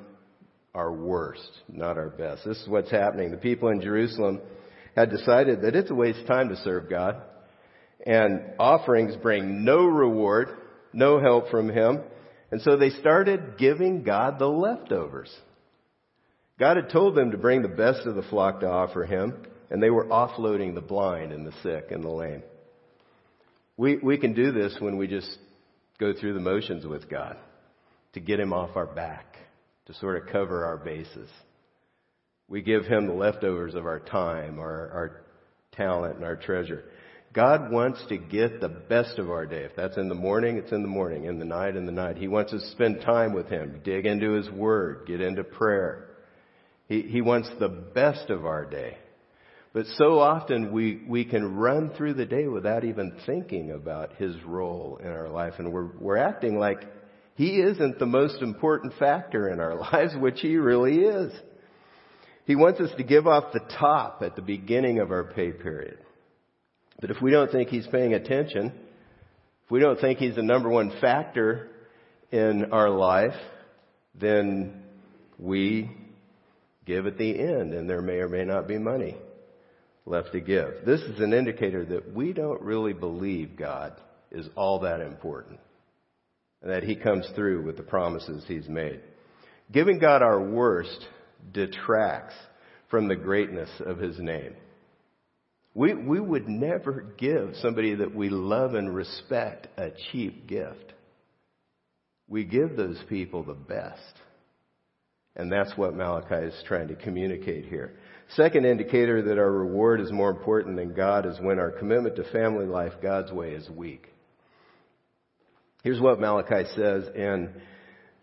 our 0.73 0.91
worst, 0.91 1.47
not 1.69 1.99
our 1.99 2.09
best. 2.09 2.43
This 2.43 2.57
is 2.57 2.67
what's 2.67 2.89
happening. 2.89 3.29
The 3.29 3.37
people 3.37 3.69
in 3.69 3.81
Jerusalem 3.81 4.41
had 4.95 5.11
decided 5.11 5.61
that 5.61 5.75
it's 5.75 5.91
a 5.91 5.95
waste 5.95 6.21
of 6.21 6.27
time 6.27 6.49
to 6.49 6.55
serve 6.57 6.89
God 6.89 7.21
and 8.03 8.53
offerings 8.57 9.15
bring 9.17 9.63
no 9.63 9.85
reward, 9.85 10.49
no 10.91 11.21
help 11.21 11.51
from 11.51 11.69
Him. 11.69 12.01
And 12.49 12.61
so 12.61 12.77
they 12.77 12.89
started 12.89 13.59
giving 13.59 14.01
God 14.01 14.39
the 14.39 14.47
leftovers. 14.47 15.31
God 16.59 16.77
had 16.77 16.89
told 16.89 17.15
them 17.15 17.29
to 17.29 17.37
bring 17.37 17.61
the 17.61 17.67
best 17.67 18.07
of 18.07 18.15
the 18.15 18.23
flock 18.23 18.61
to 18.61 18.67
offer 18.67 19.05
Him, 19.05 19.45
and 19.73 19.81
they 19.81 19.89
were 19.89 20.05
offloading 20.05 20.75
the 20.75 20.81
blind 20.81 21.31
and 21.33 21.47
the 21.47 21.51
sick 21.63 21.87
and 21.89 22.03
the 22.03 22.09
lame. 22.09 22.43
We, 23.75 23.97
we 23.97 24.19
can 24.19 24.35
do 24.35 24.51
this 24.51 24.77
when 24.79 24.97
we 24.97 25.07
just 25.07 25.35
go 25.99 26.13
through 26.13 26.35
the 26.35 26.39
motions 26.39 26.85
with 26.85 27.09
God 27.09 27.37
to 28.13 28.19
get 28.19 28.39
Him 28.39 28.53
off 28.53 28.75
our 28.75 28.85
back, 28.85 29.35
to 29.87 29.93
sort 29.95 30.21
of 30.21 30.31
cover 30.31 30.63
our 30.63 30.77
bases. 30.77 31.27
We 32.47 32.61
give 32.61 32.85
Him 32.85 33.07
the 33.07 33.13
leftovers 33.13 33.73
of 33.73 33.87
our 33.87 33.99
time, 33.99 34.59
our, 34.59 34.89
our 34.91 35.21
talent, 35.71 36.17
and 36.17 36.23
our 36.23 36.35
treasure. 36.35 36.83
God 37.33 37.71
wants 37.71 37.99
to 38.09 38.17
get 38.19 38.61
the 38.61 38.69
best 38.69 39.17
of 39.17 39.31
our 39.31 39.47
day. 39.47 39.63
If 39.63 39.75
that's 39.75 39.97
in 39.97 40.07
the 40.07 40.13
morning, 40.13 40.57
it's 40.57 40.71
in 40.71 40.83
the 40.83 40.87
morning. 40.87 41.23
In 41.23 41.39
the 41.39 41.45
night, 41.45 41.75
in 41.75 41.87
the 41.87 41.91
night. 41.91 42.17
He 42.17 42.27
wants 42.27 42.53
us 42.53 42.61
to 42.61 42.71
spend 42.73 43.01
time 43.01 43.33
with 43.33 43.47
Him, 43.47 43.81
dig 43.83 44.05
into 44.05 44.33
His 44.33 44.51
Word, 44.51 45.07
get 45.07 45.19
into 45.19 45.43
prayer. 45.43 46.09
He, 46.87 47.01
he 47.01 47.21
wants 47.21 47.49
the 47.59 47.69
best 47.69 48.29
of 48.29 48.45
our 48.45 48.65
day. 48.65 48.97
But 49.73 49.87
so 49.97 50.19
often 50.19 50.71
we, 50.71 51.01
we 51.07 51.25
can 51.25 51.55
run 51.55 51.89
through 51.97 52.13
the 52.13 52.27
day 52.27 52.47
without 52.47 52.83
even 52.83 53.17
thinking 53.25 53.71
about 53.71 54.13
His 54.17 54.35
role 54.43 54.99
in 55.03 55.09
our 55.09 55.29
life. 55.29 55.53
And 55.57 55.73
we're, 55.73 55.89
we're 55.99 56.17
acting 56.17 56.59
like 56.59 56.83
He 57.35 57.59
isn't 57.59 57.97
the 57.97 58.05
most 58.05 58.41
important 58.43 58.93
factor 58.99 59.49
in 59.49 59.59
our 59.59 59.75
lives, 59.91 60.13
which 60.15 60.39
He 60.41 60.57
really 60.57 60.99
is. 60.99 61.33
He 62.45 62.55
wants 62.55 62.79
us 62.81 62.91
to 62.97 63.03
give 63.03 63.25
off 63.25 63.51
the 63.51 63.61
top 63.79 64.21
at 64.21 64.35
the 64.35 64.41
beginning 64.43 64.99
of 64.99 65.11
our 65.11 65.23
pay 65.23 65.51
period. 65.51 65.97
But 67.01 67.09
if 67.09 67.21
we 67.21 67.31
don't 67.31 67.51
think 67.51 67.69
he's 67.69 67.87
paying 67.87 68.13
attention, 68.13 68.67
if 69.65 69.71
we 69.71 69.79
don't 69.79 69.99
think 69.99 70.19
he's 70.19 70.35
the 70.35 70.43
number 70.43 70.69
one 70.69 70.91
factor 71.01 71.69
in 72.31 72.71
our 72.71 72.89
life, 72.89 73.35
then 74.13 74.83
we 75.39 75.89
give 76.85 77.07
at 77.07 77.17
the 77.17 77.39
end 77.39 77.73
and 77.73 77.89
there 77.89 78.01
may 78.01 78.17
or 78.17 78.29
may 78.29 78.43
not 78.43 78.67
be 78.67 78.77
money 78.77 79.15
left 80.05 80.31
to 80.33 80.41
give. 80.41 80.85
This 80.85 81.01
is 81.01 81.19
an 81.19 81.33
indicator 81.33 81.85
that 81.85 82.13
we 82.13 82.33
don't 82.33 82.61
really 82.61 82.93
believe 82.93 83.57
God 83.57 83.93
is 84.31 84.47
all 84.55 84.79
that 84.79 85.01
important 85.01 85.59
and 86.61 86.71
that 86.71 86.83
he 86.83 86.95
comes 86.95 87.27
through 87.35 87.63
with 87.63 87.77
the 87.77 87.83
promises 87.83 88.43
he's 88.47 88.67
made. 88.67 89.01
Giving 89.71 89.99
God 89.99 90.21
our 90.21 90.41
worst 90.41 91.07
detracts 91.51 92.35
from 92.89 93.07
the 93.07 93.15
greatness 93.15 93.69
of 93.85 93.97
his 93.97 94.17
name. 94.19 94.55
We, 95.73 95.93
we 95.93 96.19
would 96.19 96.47
never 96.47 97.05
give 97.17 97.55
somebody 97.61 97.95
that 97.95 98.13
we 98.13 98.29
love 98.29 98.75
and 98.75 98.93
respect 98.93 99.67
a 99.77 99.89
cheap 100.11 100.47
gift. 100.47 100.93
We 102.27 102.45
give 102.45 102.77
those 102.77 103.01
people 103.09 103.43
the 103.43 103.53
best. 103.53 104.13
And 105.35 105.51
that's 105.51 105.75
what 105.75 105.95
Malachi 105.95 106.47
is 106.47 106.63
trying 106.67 106.89
to 106.89 106.95
communicate 106.95 107.65
here. 107.65 107.95
Second 108.29 108.65
indicator 108.65 109.21
that 109.23 109.37
our 109.37 109.51
reward 109.51 110.01
is 110.01 110.11
more 110.11 110.29
important 110.29 110.75
than 110.75 110.93
God 110.93 111.25
is 111.25 111.39
when 111.39 111.59
our 111.59 111.71
commitment 111.71 112.15
to 112.15 112.23
family 112.31 112.65
life 112.65 112.93
God's 113.01 113.31
way 113.31 113.51
is 113.51 113.69
weak. 113.69 114.07
Here's 115.83 115.99
what 115.99 116.19
Malachi 116.19 116.67
says 116.75 117.03
in 117.13 117.53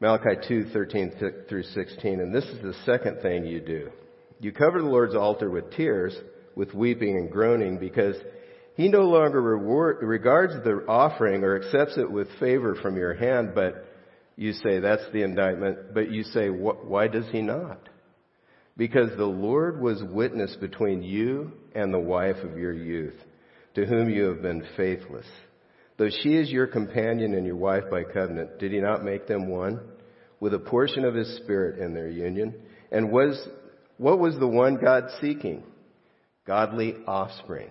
Malachi 0.00 0.40
2, 0.48 0.70
13 0.72 1.44
through 1.48 1.62
16. 1.62 2.20
And 2.20 2.34
this 2.34 2.44
is 2.44 2.62
the 2.62 2.74
second 2.86 3.20
thing 3.20 3.44
you 3.44 3.60
do. 3.60 3.90
You 4.40 4.50
cover 4.50 4.80
the 4.80 4.88
Lord's 4.88 5.14
altar 5.14 5.50
with 5.50 5.70
tears 5.72 6.16
with 6.56 6.72
weeping 6.74 7.16
and 7.16 7.30
groaning 7.30 7.78
because 7.78 8.16
he 8.76 8.88
no 8.88 9.02
longer 9.02 9.42
reward, 9.42 9.98
regards 10.00 10.54
the 10.64 10.84
offering 10.88 11.44
or 11.44 11.56
accepts 11.56 11.98
it 11.98 12.10
with 12.10 12.28
favor 12.40 12.74
from 12.76 12.96
your 12.96 13.12
hand, 13.12 13.52
but 13.54 13.86
you 14.36 14.54
say 14.54 14.80
that's 14.80 15.04
the 15.12 15.22
indictment, 15.22 15.92
but 15.92 16.10
you 16.10 16.22
say, 16.22 16.48
why 16.48 17.08
does 17.08 17.26
he 17.30 17.42
not? 17.42 17.89
Because 18.76 19.10
the 19.16 19.24
Lord 19.24 19.80
was 19.80 20.02
witness 20.02 20.56
between 20.60 21.02
you 21.02 21.52
and 21.74 21.92
the 21.92 21.98
wife 21.98 22.36
of 22.44 22.58
your 22.58 22.72
youth, 22.72 23.16
to 23.74 23.86
whom 23.86 24.08
you 24.08 24.24
have 24.24 24.42
been 24.42 24.64
faithless. 24.76 25.26
Though 25.98 26.10
she 26.22 26.34
is 26.34 26.50
your 26.50 26.66
companion 26.66 27.34
and 27.34 27.46
your 27.46 27.56
wife 27.56 27.84
by 27.90 28.04
covenant, 28.04 28.58
did 28.58 28.72
he 28.72 28.80
not 28.80 29.04
make 29.04 29.26
them 29.26 29.48
one? 29.48 29.80
With 30.40 30.54
a 30.54 30.58
portion 30.58 31.04
of 31.04 31.14
his 31.14 31.36
spirit 31.36 31.78
in 31.78 31.92
their 31.92 32.08
union? 32.08 32.54
And 32.90 33.12
was, 33.12 33.38
what 33.98 34.18
was 34.18 34.38
the 34.38 34.48
one 34.48 34.78
God 34.82 35.04
seeking? 35.20 35.62
godly 36.50 36.96
offspring. 37.06 37.70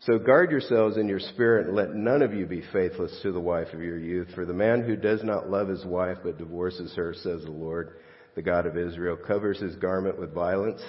So 0.00 0.18
guard 0.18 0.50
yourselves 0.50 0.98
in 0.98 1.08
your 1.08 1.20
spirit 1.20 1.66
and 1.66 1.74
let 1.74 1.94
none 1.94 2.20
of 2.20 2.34
you 2.34 2.44
be 2.44 2.62
faithless 2.72 3.18
to 3.22 3.32
the 3.32 3.40
wife 3.40 3.68
of 3.72 3.80
your 3.80 3.98
youth. 3.98 4.28
For 4.34 4.44
the 4.44 4.52
man 4.52 4.82
who 4.82 4.94
does 4.94 5.22
not 5.22 5.48
love 5.48 5.68
his 5.68 5.84
wife 5.86 6.18
but 6.22 6.36
divorces 6.36 6.94
her, 6.96 7.14
says 7.14 7.42
the 7.44 7.50
Lord, 7.50 7.96
the 8.40 8.50
God 8.50 8.64
of 8.64 8.78
Israel, 8.78 9.18
covers 9.18 9.60
his 9.60 9.76
garment 9.76 10.18
with 10.18 10.32
violence, 10.32 10.80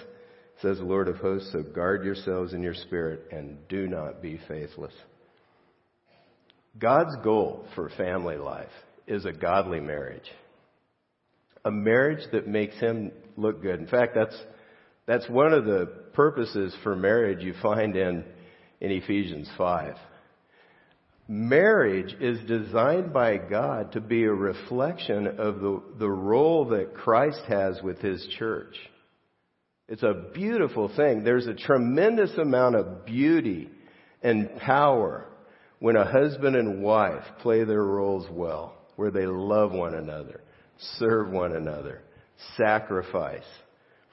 says 0.61 0.77
the 0.77 0.85
Lord 0.85 1.09
of 1.09 1.17
hosts, 1.17 1.51
so 1.51 1.61
guard 1.61 2.05
yourselves 2.05 2.53
in 2.53 2.63
your 2.63 2.73
spirit 2.73 3.27
and 3.29 3.57
do 3.67 3.87
not 3.87 4.21
be 4.21 4.39
faithless. 4.47 4.93
God's 6.79 7.13
goal 7.25 7.65
for 7.75 7.89
family 7.97 8.37
life 8.37 8.71
is 9.05 9.25
a 9.25 9.33
godly 9.33 9.81
marriage. 9.81 10.31
A 11.65 11.71
marriage 11.71 12.23
that 12.31 12.47
makes 12.47 12.75
him 12.75 13.11
look 13.35 13.61
good. 13.61 13.81
In 13.81 13.87
fact, 13.87 14.15
that's, 14.15 14.41
that's 15.05 15.27
one 15.29 15.51
of 15.51 15.65
the 15.65 15.87
purposes 16.13 16.73
for 16.83 16.95
marriage 16.95 17.43
you 17.43 17.53
find 17.61 17.97
in, 17.97 18.23
in 18.79 18.91
Ephesians 18.91 19.49
5. 19.57 19.95
Marriage 21.33 22.13
is 22.19 22.45
designed 22.45 23.13
by 23.13 23.37
God 23.37 23.93
to 23.93 24.01
be 24.01 24.25
a 24.25 24.33
reflection 24.33 25.27
of 25.27 25.61
the, 25.61 25.81
the 25.97 26.09
role 26.09 26.65
that 26.65 26.93
Christ 26.93 27.39
has 27.47 27.81
with 27.81 27.99
his 27.99 28.27
church. 28.37 28.75
It's 29.87 30.03
a 30.03 30.25
beautiful 30.33 30.91
thing. 30.93 31.23
There's 31.23 31.47
a 31.47 31.53
tremendous 31.53 32.37
amount 32.37 32.75
of 32.75 33.05
beauty 33.05 33.69
and 34.21 34.57
power 34.57 35.25
when 35.79 35.95
a 35.95 36.03
husband 36.03 36.57
and 36.57 36.83
wife 36.83 37.23
play 37.41 37.63
their 37.63 37.85
roles 37.85 38.27
well, 38.29 38.75
where 38.97 39.11
they 39.11 39.25
love 39.25 39.71
one 39.71 39.93
another, 39.93 40.41
serve 40.99 41.29
one 41.29 41.55
another, 41.55 42.01
sacrifice 42.57 43.47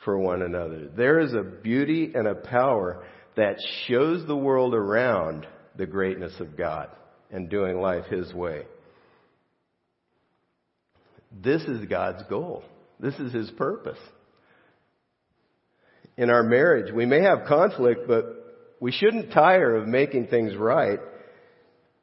for 0.04 0.16
one 0.16 0.42
another. 0.42 0.88
There 0.96 1.18
is 1.18 1.34
a 1.34 1.42
beauty 1.42 2.12
and 2.14 2.28
a 2.28 2.36
power 2.36 3.04
that 3.36 3.56
shows 3.88 4.24
the 4.28 4.36
world 4.36 4.72
around 4.72 5.48
the 5.74 5.86
greatness 5.86 6.34
of 6.38 6.56
God 6.56 6.90
and 7.30 7.50
doing 7.50 7.80
life 7.80 8.06
His 8.06 8.32
way. 8.32 8.62
This 11.30 11.62
is 11.62 11.86
God's 11.86 12.22
goal. 12.28 12.62
This 12.98 13.14
is 13.14 13.32
His 13.32 13.50
purpose 13.50 13.98
in 16.16 16.30
our 16.30 16.42
marriage. 16.42 16.92
We 16.92 17.06
may 17.06 17.22
have 17.22 17.46
conflict, 17.46 18.08
but 18.08 18.24
we 18.80 18.92
shouldn't 18.92 19.32
tire 19.32 19.76
of 19.76 19.86
making 19.86 20.26
things 20.26 20.56
right 20.56 20.98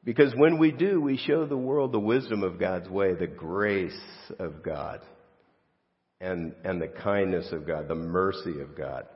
because 0.05 0.33
when 0.35 0.59
we 0.59 0.71
do, 0.71 1.01
we 1.01 1.17
show 1.17 1.45
the 1.45 1.57
world 1.57 1.91
the 1.91 1.99
wisdom 1.99 2.43
of 2.43 2.59
God's 2.59 2.88
way, 2.88 3.15
the 3.15 3.27
grace 3.27 3.99
of 4.39 4.61
God, 4.61 5.01
and, 6.21 6.53
and 6.63 6.79
the 6.79 6.88
kindness 6.88 7.51
of 7.51 7.65
God, 7.65 7.88
the 7.88 7.95
mercy 7.95 8.61
of 8.61 8.77
God. 8.77 9.07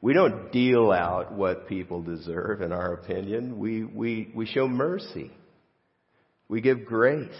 We 0.00 0.14
don't 0.14 0.50
deal 0.50 0.90
out 0.90 1.32
what 1.32 1.68
people 1.68 2.02
deserve, 2.02 2.60
in 2.60 2.72
our 2.72 2.92
opinion. 2.94 3.58
We, 3.60 3.84
we, 3.84 4.32
we 4.34 4.46
show 4.46 4.66
mercy. 4.66 5.30
We 6.52 6.60
give 6.60 6.84
grace. 6.84 7.32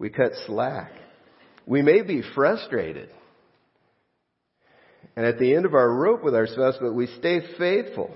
We 0.00 0.10
cut 0.10 0.32
slack. 0.48 0.90
We 1.64 1.80
may 1.80 2.02
be 2.02 2.22
frustrated 2.34 3.08
and 5.14 5.24
at 5.24 5.38
the 5.38 5.54
end 5.54 5.64
of 5.64 5.74
our 5.74 5.94
rope 5.94 6.24
with 6.24 6.34
our 6.34 6.48
spouse, 6.48 6.74
but 6.80 6.92
we 6.92 7.06
stay 7.18 7.38
faithful 7.56 8.12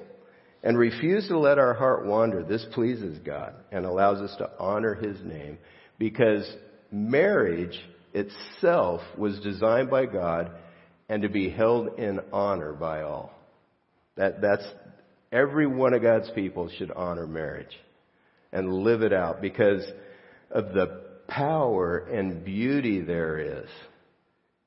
and 0.64 0.76
refuse 0.76 1.28
to 1.28 1.38
let 1.38 1.60
our 1.60 1.74
heart 1.74 2.04
wander. 2.06 2.42
This 2.42 2.66
pleases 2.72 3.20
God 3.24 3.54
and 3.70 3.86
allows 3.86 4.18
us 4.18 4.34
to 4.38 4.50
honor 4.58 4.96
His 4.96 5.16
name 5.22 5.58
because 5.96 6.44
marriage 6.90 7.78
itself 8.12 9.00
was 9.16 9.38
designed 9.38 9.90
by 9.90 10.06
God 10.06 10.50
and 11.08 11.22
to 11.22 11.28
be 11.28 11.50
held 11.50 12.00
in 12.00 12.18
honor 12.32 12.72
by 12.72 13.02
all. 13.02 13.30
That, 14.16 14.40
that's, 14.40 14.66
every 15.30 15.68
one 15.68 15.94
of 15.94 16.02
God's 16.02 16.32
people 16.34 16.68
should 16.68 16.90
honor 16.90 17.28
marriage 17.28 17.78
and 18.52 18.72
live 18.72 19.02
it 19.02 19.12
out 19.12 19.40
because 19.40 19.84
of 20.50 20.72
the 20.72 21.02
power 21.28 21.98
and 21.98 22.44
beauty 22.44 23.00
there 23.00 23.38
is 23.38 23.68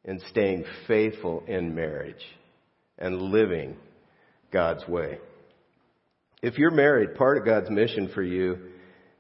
in 0.03 0.19
staying 0.29 0.63
faithful 0.87 1.43
in 1.47 1.75
marriage 1.75 2.23
and 2.97 3.21
living 3.21 3.75
God's 4.51 4.87
way. 4.87 5.19
If 6.41 6.57
you're 6.57 6.71
married, 6.71 7.15
part 7.15 7.37
of 7.37 7.45
God's 7.45 7.69
mission 7.69 8.09
for 8.13 8.23
you 8.23 8.57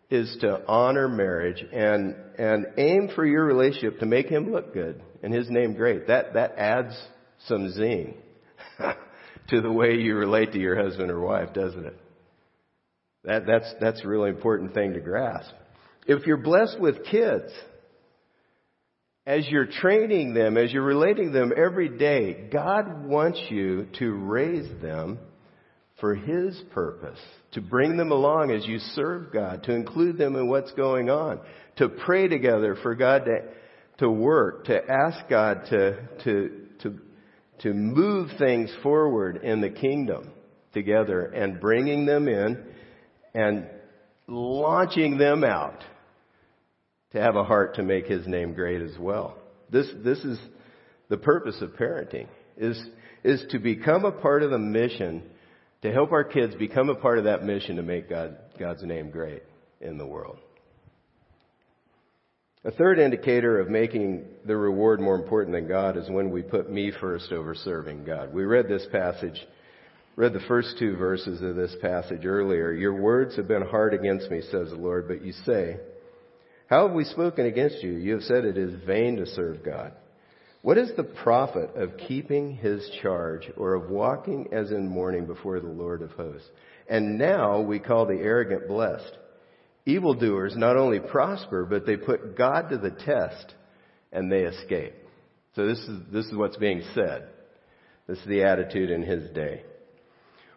is 0.09 0.35
to 0.41 0.61
honor 0.67 1.07
marriage 1.07 1.63
and, 1.71 2.15
and 2.37 2.65
aim 2.77 3.09
for 3.15 3.25
your 3.25 3.45
relationship 3.45 3.99
to 3.99 4.05
make 4.05 4.27
him 4.27 4.51
look 4.51 4.73
good 4.73 5.01
and 5.23 5.33
his 5.33 5.49
name 5.49 5.73
great. 5.73 6.07
That, 6.07 6.33
that 6.33 6.55
adds 6.57 6.99
some 7.47 7.71
zing 7.71 8.15
to 9.49 9.61
the 9.61 9.71
way 9.71 9.95
you 9.95 10.15
relate 10.15 10.51
to 10.53 10.59
your 10.59 10.81
husband 10.81 11.11
or 11.11 11.21
wife, 11.21 11.53
doesn't 11.53 11.85
it? 11.85 11.97
That, 13.23 13.45
that's, 13.45 13.73
that's 13.79 14.03
a 14.03 14.07
really 14.07 14.29
important 14.29 14.73
thing 14.73 14.93
to 14.93 14.99
grasp. 14.99 15.51
If 16.07 16.25
you're 16.25 16.37
blessed 16.37 16.79
with 16.79 17.05
kids, 17.05 17.51
as 19.25 19.47
you're 19.47 19.67
training 19.67 20.33
them, 20.33 20.57
as 20.57 20.71
you're 20.71 20.81
relating 20.81 21.31
them 21.31 21.53
every 21.55 21.89
day, 21.89 22.49
God 22.51 23.05
wants 23.05 23.39
you 23.49 23.87
to 23.99 24.11
raise 24.11 24.81
them 24.81 25.19
for 25.99 26.15
His 26.15 26.59
purpose, 26.71 27.19
to 27.51 27.61
bring 27.61 27.95
them 27.97 28.11
along 28.11 28.49
as 28.49 28.65
you 28.65 28.79
serve 28.95 29.31
God, 29.31 29.63
to 29.63 29.73
include 29.73 30.17
them 30.17 30.35
in 30.35 30.47
what's 30.47 30.71
going 30.71 31.11
on, 31.11 31.39
to 31.77 31.87
pray 31.87 32.27
together 32.27 32.75
for 32.81 32.95
God 32.95 33.25
to, 33.25 33.41
to 33.99 34.09
work, 34.09 34.65
to 34.65 34.81
ask 34.89 35.29
God 35.29 35.65
to, 35.69 36.07
to, 36.23 36.65
to, 36.81 36.99
to 37.59 37.73
move 37.75 38.29
things 38.39 38.73
forward 38.81 39.37
in 39.43 39.61
the 39.61 39.69
kingdom 39.69 40.31
together 40.73 41.25
and 41.25 41.61
bringing 41.61 42.07
them 42.07 42.27
in 42.27 42.63
and 43.33 43.67
launching 44.27 45.17
them 45.17 45.43
out 45.43 45.79
to 47.11 47.21
have 47.21 47.35
a 47.35 47.43
heart 47.43 47.75
to 47.75 47.83
make 47.83 48.05
his 48.05 48.25
name 48.27 48.53
great 48.53 48.81
as 48.81 48.97
well. 48.97 49.37
This, 49.69 49.87
this 50.03 50.19
is 50.19 50.39
the 51.09 51.17
purpose 51.17 51.61
of 51.61 51.71
parenting, 51.71 52.27
is, 52.57 52.81
is 53.23 53.43
to 53.51 53.59
become 53.59 54.05
a 54.05 54.11
part 54.11 54.43
of 54.43 54.51
the 54.51 54.57
mission, 54.57 55.23
to 55.81 55.91
help 55.91 56.11
our 56.11 56.23
kids 56.23 56.55
become 56.55 56.89
a 56.89 56.95
part 56.95 57.17
of 57.17 57.25
that 57.25 57.43
mission 57.43 57.75
to 57.75 57.83
make 57.83 58.09
God, 58.09 58.37
God's 58.57 58.83
name 58.83 59.09
great 59.11 59.43
in 59.81 59.97
the 59.97 60.05
world. 60.05 60.37
A 62.63 62.71
third 62.71 62.99
indicator 62.99 63.59
of 63.59 63.69
making 63.69 64.23
the 64.45 64.55
reward 64.55 64.99
more 64.99 65.15
important 65.15 65.55
than 65.55 65.67
God 65.67 65.97
is 65.97 66.07
when 66.09 66.29
we 66.29 66.43
put 66.43 66.71
me 66.71 66.91
first 67.01 67.31
over 67.31 67.55
serving 67.55 68.03
God. 68.05 68.31
We 68.31 68.43
read 68.43 68.67
this 68.67 68.85
passage, 68.91 69.39
read 70.15 70.33
the 70.33 70.39
first 70.47 70.75
two 70.77 70.95
verses 70.95 71.41
of 71.41 71.55
this 71.55 71.75
passage 71.81 72.25
earlier. 72.25 72.73
Your 72.73 72.99
words 72.99 73.35
have 73.37 73.47
been 73.47 73.65
hard 73.65 73.93
against 73.93 74.29
me, 74.29 74.41
says 74.41 74.69
the 74.69 74.75
Lord, 74.75 75.07
but 75.07 75.23
you 75.23 75.33
say, 75.45 75.77
how 76.67 76.87
have 76.87 76.95
we 76.95 77.03
spoken 77.03 77.45
against 77.45 77.83
you? 77.83 77.91
You 77.91 78.13
have 78.13 78.23
said 78.23 78.45
it 78.45 78.57
is 78.57 78.85
vain 78.85 79.17
to 79.17 79.25
serve 79.25 79.63
God. 79.63 79.93
What 80.61 80.77
is 80.77 80.91
the 80.95 81.03
profit 81.03 81.75
of 81.75 81.97
keeping 82.07 82.55
his 82.55 82.87
charge 83.01 83.49
or 83.57 83.73
of 83.73 83.89
walking 83.89 84.49
as 84.51 84.71
in 84.71 84.87
mourning 84.87 85.25
before 85.25 85.59
the 85.59 85.67
Lord 85.67 86.01
of 86.01 86.11
hosts? 86.11 86.47
And 86.87 87.17
now 87.17 87.61
we 87.61 87.79
call 87.79 88.05
the 88.05 88.19
arrogant 88.19 88.67
blessed. 88.67 89.17
Evildoers 89.85 90.55
not 90.55 90.77
only 90.77 90.99
prosper, 90.99 91.65
but 91.65 91.85
they 91.85 91.97
put 91.97 92.37
God 92.37 92.69
to 92.69 92.77
the 92.77 92.91
test 92.91 93.55
and 94.11 94.31
they 94.31 94.43
escape. 94.43 94.93
So 95.55 95.67
this 95.67 95.79
is, 95.79 95.99
this 96.13 96.25
is 96.27 96.35
what's 96.35 96.57
being 96.57 96.83
said. 96.93 97.27
This 98.07 98.19
is 98.19 98.27
the 98.27 98.43
attitude 98.43 98.91
in 98.91 99.01
his 99.03 99.29
day. 99.31 99.63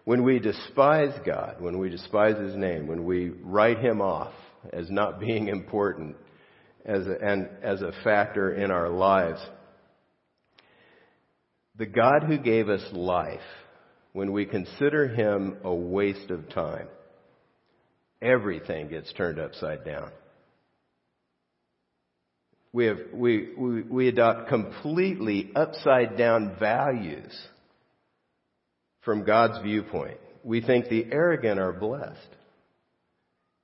When 0.05 0.23
we 0.23 0.39
despise 0.39 1.19
God, 1.25 1.61
when 1.61 1.79
we 1.79 1.89
despise 1.89 2.37
his 2.37 2.55
name, 2.55 2.87
when 2.87 3.05
we 3.05 3.31
write 3.43 3.79
him 3.79 4.01
off, 4.01 4.33
as 4.73 4.91
not 4.91 5.21
being 5.21 5.49
important 5.49 6.17
as 6.85 7.07
a, 7.07 7.17
and 7.21 7.49
as 7.63 7.81
a 7.81 7.93
factor 8.03 8.55
in 8.55 8.71
our 8.71 8.91
lives. 8.91 9.41
The 11.77 11.87
God 11.87 12.25
who 12.27 12.39
gave 12.39 12.69
us 12.69 12.85
life, 12.93 13.41
when 14.13 14.33
we 14.33 14.45
consider 14.45 15.09
him 15.09 15.57
a 15.65 15.75
waste 15.75 16.31
of 16.31 16.49
time, 16.51 16.87
everything 18.23 18.89
gets 18.89 19.13
turned 19.15 19.41
upside 19.41 19.85
down. 19.85 20.11
We, 22.73 22.87
have, 22.87 22.99
we, 23.13 23.51
we, 23.57 23.83
we 23.83 24.09
adopt 24.09 24.49
completely 24.49 25.51
upside 25.55 26.17
down 26.19 26.57
values 26.59 27.33
from 29.05 29.25
God's 29.25 29.63
viewpoint. 29.63 30.19
We 30.43 30.61
think 30.61 30.89
the 30.89 31.07
arrogant 31.11 31.59
are 31.59 31.73
blessed 31.73 32.19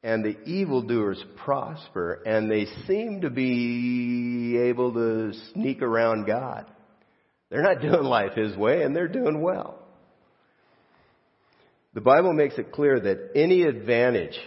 and 0.02 0.24
the 0.24 0.40
evildoers 0.44 1.22
prosper, 1.44 2.22
and 2.24 2.50
they 2.50 2.66
seem 2.86 3.20
to 3.20 3.30
be 3.30 4.58
able 4.58 4.94
to 4.94 5.32
sneak 5.52 5.82
around 5.82 6.26
God. 6.26 6.66
They're 7.50 7.62
not 7.62 7.80
doing 7.82 8.04
life 8.04 8.32
His 8.34 8.56
way, 8.56 8.82
and 8.82 8.96
they're 8.96 9.08
doing 9.08 9.42
well. 9.42 9.78
The 11.92 12.00
Bible 12.00 12.32
makes 12.32 12.56
it 12.56 12.72
clear 12.72 12.98
that 12.98 13.32
any 13.34 13.62
advantage 13.62 14.38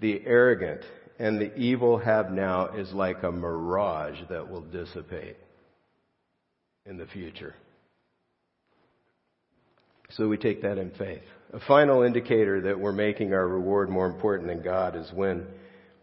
the 0.00 0.22
arrogant 0.24 0.82
and 1.18 1.40
the 1.40 1.54
evil 1.56 1.98
have 1.98 2.30
now 2.30 2.68
is 2.76 2.90
like 2.92 3.22
a 3.22 3.32
mirage 3.32 4.18
that 4.30 4.48
will 4.48 4.62
dissipate 4.62 5.36
in 6.86 6.96
the 6.96 7.06
future. 7.06 7.54
So 10.16 10.28
we 10.28 10.36
take 10.36 10.62
that 10.62 10.78
in 10.78 10.90
faith. 10.90 11.22
A 11.52 11.60
final 11.60 12.02
indicator 12.02 12.62
that 12.62 12.78
we're 12.78 12.92
making 12.92 13.32
our 13.32 13.46
reward 13.46 13.88
more 13.88 14.06
important 14.06 14.48
than 14.48 14.62
God 14.62 14.96
is 14.96 15.10
when 15.14 15.46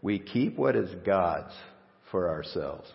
we 0.02 0.18
keep 0.18 0.56
what 0.56 0.76
is 0.76 0.90
God's 1.04 1.54
for 2.10 2.28
ourselves. 2.28 2.88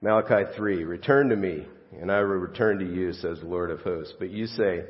Malachi 0.00 0.52
3, 0.56 0.84
return 0.84 1.28
to 1.28 1.36
me, 1.36 1.66
and 2.00 2.10
I 2.10 2.20
will 2.20 2.26
return 2.26 2.78
to 2.78 2.84
you, 2.84 3.12
says 3.12 3.40
the 3.40 3.46
Lord 3.46 3.70
of 3.70 3.80
hosts. 3.80 4.14
But 4.18 4.30
you 4.30 4.46
say, 4.46 4.84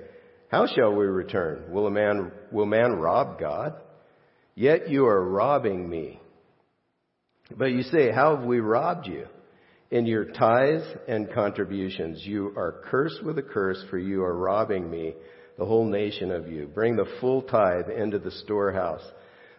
How 0.49 0.67
shall 0.67 0.95
we 0.95 1.05
return? 1.05 1.71
Will 1.71 1.87
a 1.87 1.91
man, 1.91 2.33
will 2.51 2.67
man 2.67 2.93
rob 2.93 3.39
God? 3.39 3.75
Yet 4.55 4.91
you 4.91 5.07
are 5.07 5.23
robbing 5.23 5.89
me. 5.89 6.21
But 7.57 7.73
you 7.73 7.83
say, 7.83 8.11
How 8.11 8.37
have 8.37 8.45
we 8.45 8.61
robbed 8.61 9.07
you? 9.07 9.27
In 9.93 10.07
your 10.07 10.25
tithes 10.25 10.87
and 11.07 11.31
contributions, 11.35 12.25
you 12.25 12.55
are 12.57 12.81
cursed 12.87 13.23
with 13.23 13.37
a 13.37 13.43
curse, 13.43 13.85
for 13.91 13.99
you 13.99 14.25
are 14.25 14.35
robbing 14.35 14.91
me, 14.91 15.13
the 15.59 15.67
whole 15.67 15.85
nation 15.85 16.31
of 16.31 16.51
you. 16.51 16.67
Bring 16.67 16.97
the 16.97 17.13
full 17.21 17.43
tithe 17.43 17.91
into 17.91 18.19
the 18.19 18.31
storehouse, 18.31 19.05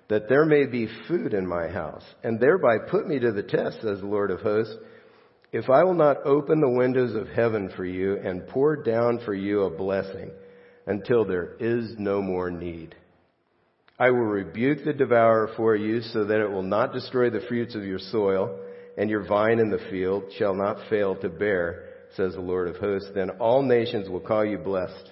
that 0.09 0.27
there 0.29 0.45
may 0.45 0.65
be 0.65 0.89
food 1.07 1.35
in 1.35 1.45
my 1.45 1.67
house, 1.67 2.03
and 2.23 2.39
thereby 2.39 2.79
put 2.89 3.07
me 3.07 3.19
to 3.19 3.31
the 3.31 3.43
test, 3.43 3.81
says 3.83 3.99
the 3.99 4.07
Lord 4.07 4.31
of 4.31 4.39
hosts, 4.39 4.75
if 5.51 5.69
I 5.69 5.83
will 5.83 5.93
not 5.93 6.25
open 6.25 6.61
the 6.61 6.77
windows 6.79 7.13
of 7.13 7.27
heaven 7.27 7.71
for 7.75 7.85
you 7.85 8.17
and 8.17 8.47
pour 8.47 8.75
down 8.75 9.19
for 9.23 9.35
you 9.35 9.61
a 9.61 9.69
blessing 9.69 10.31
until 10.87 11.25
there 11.25 11.53
is 11.59 11.93
no 11.99 12.23
more 12.23 12.49
need. 12.49 12.95
I 13.99 14.09
will 14.09 14.25
rebuke 14.25 14.83
the 14.83 14.93
devourer 14.93 15.51
for 15.55 15.75
you 15.75 16.01
so 16.01 16.25
that 16.25 16.41
it 16.41 16.49
will 16.49 16.63
not 16.63 16.91
destroy 16.91 17.29
the 17.29 17.45
fruits 17.47 17.75
of 17.75 17.83
your 17.83 17.99
soil 17.99 18.59
and 18.97 19.09
your 19.09 19.25
vine 19.25 19.59
in 19.59 19.69
the 19.69 19.85
field 19.89 20.23
shall 20.37 20.53
not 20.53 20.77
fail 20.89 21.15
to 21.17 21.29
bear, 21.29 21.89
says 22.15 22.33
the 22.33 22.41
Lord 22.41 22.67
of 22.67 22.77
hosts. 22.77 23.09
Then 23.13 23.31
all 23.31 23.61
nations 23.61 24.09
will 24.09 24.19
call 24.19 24.45
you 24.45 24.57
blessed 24.57 25.11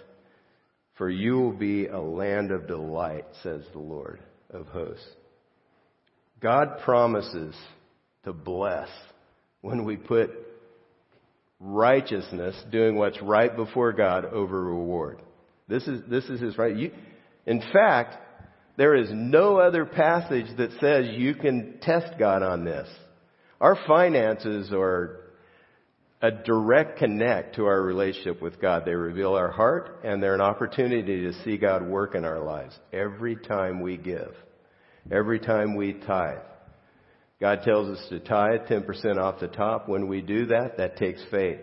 for 1.01 1.09
you 1.09 1.39
will 1.39 1.53
be 1.53 1.87
a 1.87 1.99
land 1.99 2.51
of 2.51 2.67
delight, 2.67 3.25
says 3.41 3.63
the 3.73 3.79
Lord 3.79 4.19
of 4.51 4.67
hosts. 4.67 5.03
God 6.39 6.77
promises 6.85 7.55
to 8.23 8.33
bless 8.33 8.87
when 9.61 9.83
we 9.83 9.97
put 9.97 10.29
righteousness, 11.59 12.55
doing 12.71 12.97
what's 12.97 13.19
right 13.19 13.55
before 13.55 13.93
God, 13.93 14.25
over 14.25 14.63
reward. 14.63 15.23
This 15.67 15.87
is, 15.87 16.01
this 16.07 16.25
is 16.25 16.39
his 16.39 16.55
right. 16.59 16.75
You, 16.75 16.91
in 17.47 17.63
fact, 17.73 18.17
there 18.77 18.95
is 18.95 19.09
no 19.11 19.57
other 19.57 19.85
passage 19.85 20.55
that 20.57 20.69
says 20.79 21.15
you 21.17 21.33
can 21.33 21.79
test 21.81 22.19
God 22.19 22.43
on 22.43 22.63
this. 22.63 22.87
Our 23.61 23.77
finances 23.85 24.71
are 24.73 25.19
a 26.19 26.31
direct 26.31 26.97
connect 26.97 27.57
to 27.57 27.65
our 27.65 27.79
relationship 27.79 28.41
with 28.41 28.59
God. 28.59 28.85
They 28.85 28.95
reveal 28.95 29.35
our 29.35 29.51
heart 29.51 30.01
and 30.03 30.21
they're 30.21 30.33
an 30.33 30.41
opportunity 30.41 31.21
to 31.21 31.43
see 31.43 31.57
God 31.57 31.85
work 31.87 32.15
in 32.15 32.25
our 32.25 32.43
lives 32.43 32.75
every 32.91 33.35
time 33.35 33.79
we 33.81 33.97
give, 33.97 34.33
every 35.11 35.39
time 35.39 35.75
we 35.75 35.93
tithe. 35.93 36.39
God 37.39 37.61
tells 37.63 37.95
us 37.95 38.03
to 38.09 38.19
tithe 38.19 38.61
10% 38.67 39.17
off 39.17 39.39
the 39.39 39.47
top. 39.47 39.87
When 39.87 40.07
we 40.07 40.21
do 40.21 40.47
that, 40.47 40.77
that 40.77 40.97
takes 40.97 41.23
faith. 41.29 41.61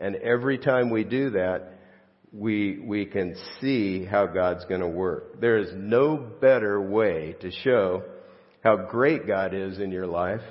And 0.00 0.16
every 0.16 0.58
time 0.58 0.90
we 0.90 1.04
do 1.04 1.30
that, 1.30 1.74
we, 2.32 2.80
we 2.80 3.06
can 3.06 3.36
see 3.60 4.04
how 4.04 4.26
God's 4.26 4.64
going 4.64 4.80
to 4.80 4.88
work. 4.88 5.40
There 5.40 5.58
is 5.58 5.68
no 5.76 6.16
better 6.16 6.82
way 6.82 7.36
to 7.40 7.52
show 7.52 8.02
how 8.64 8.88
great 8.90 9.28
God 9.28 9.54
is 9.54 9.78
in 9.78 9.92
your 9.92 10.08
life 10.08 10.42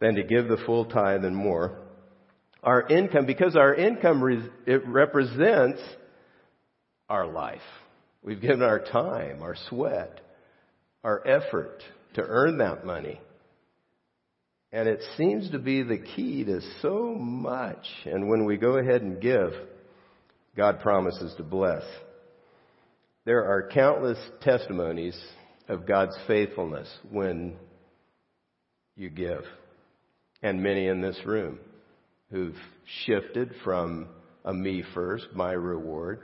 than 0.00 0.14
to 0.14 0.22
give 0.22 0.48
the 0.48 0.58
full 0.66 0.84
tithe 0.84 1.24
and 1.24 1.36
more. 1.36 1.78
Our 2.62 2.86
income, 2.88 3.26
because 3.26 3.56
our 3.56 3.74
income, 3.74 4.50
it 4.66 4.86
represents 4.86 5.80
our 7.08 7.26
life. 7.26 7.60
We've 8.22 8.40
given 8.40 8.62
our 8.62 8.80
time, 8.80 9.42
our 9.42 9.56
sweat, 9.68 10.20
our 11.04 11.26
effort 11.26 11.82
to 12.14 12.22
earn 12.22 12.58
that 12.58 12.84
money. 12.84 13.20
And 14.70 14.88
it 14.88 15.00
seems 15.16 15.50
to 15.50 15.58
be 15.58 15.82
the 15.82 15.98
key 15.98 16.44
to 16.44 16.60
so 16.82 17.14
much. 17.14 17.86
And 18.04 18.28
when 18.28 18.44
we 18.44 18.56
go 18.56 18.76
ahead 18.76 19.02
and 19.02 19.20
give, 19.20 19.52
God 20.56 20.80
promises 20.80 21.32
to 21.36 21.42
bless. 21.42 21.84
There 23.24 23.44
are 23.44 23.70
countless 23.72 24.18
testimonies 24.42 25.18
of 25.68 25.86
God's 25.86 26.16
faithfulness 26.26 26.88
when 27.10 27.56
you 28.96 29.10
give, 29.10 29.44
and 30.42 30.62
many 30.62 30.86
in 30.86 31.00
this 31.00 31.18
room 31.24 31.58
who've 32.30 32.56
shifted 33.04 33.52
from 33.64 34.08
a 34.44 34.52
me 34.52 34.82
first, 34.94 35.26
my 35.34 35.52
reward, 35.52 36.20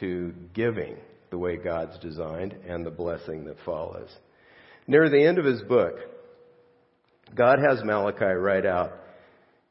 to 0.00 0.34
giving 0.54 0.96
the 1.30 1.38
way 1.38 1.56
God's 1.56 1.98
designed 1.98 2.54
and 2.68 2.84
the 2.84 2.90
blessing 2.90 3.44
that 3.46 3.56
follows. 3.64 4.10
Near 4.86 5.08
the 5.08 5.24
end 5.24 5.38
of 5.38 5.44
his 5.44 5.62
book, 5.62 5.94
God 7.34 7.58
has 7.58 7.82
Malachi 7.82 8.24
write 8.24 8.66
out 8.66 8.92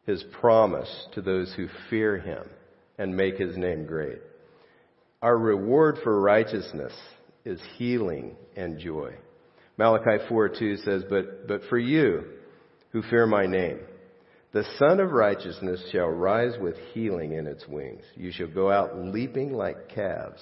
his 0.05 0.23
promise 0.39 1.07
to 1.13 1.21
those 1.21 1.53
who 1.55 1.67
fear 1.89 2.17
him 2.17 2.43
and 2.97 3.15
make 3.15 3.37
his 3.37 3.57
name 3.57 3.85
great. 3.85 4.19
Our 5.21 5.37
reward 5.37 5.99
for 6.03 6.19
righteousness 6.19 6.93
is 7.45 7.59
healing 7.77 8.35
and 8.55 8.77
joy. 8.79 9.15
Malachi 9.77 10.23
4:2 10.29 10.77
says, 10.77 11.03
"But 11.05 11.47
but 11.47 11.63
for 11.63 11.77
you 11.77 12.25
who 12.95 13.01
fear 13.09 13.27
my 13.27 13.45
name, 13.45 13.77
the 14.53 14.63
Sun 14.79 15.01
of 15.01 15.11
Righteousness 15.11 15.83
shall 15.91 16.07
rise 16.07 16.53
with 16.61 16.77
healing 16.93 17.33
in 17.33 17.45
its 17.45 17.67
wings. 17.67 18.03
You 18.15 18.31
shall 18.31 18.47
go 18.47 18.71
out 18.71 18.97
leaping 18.97 19.51
like 19.51 19.89
calves 19.89 20.41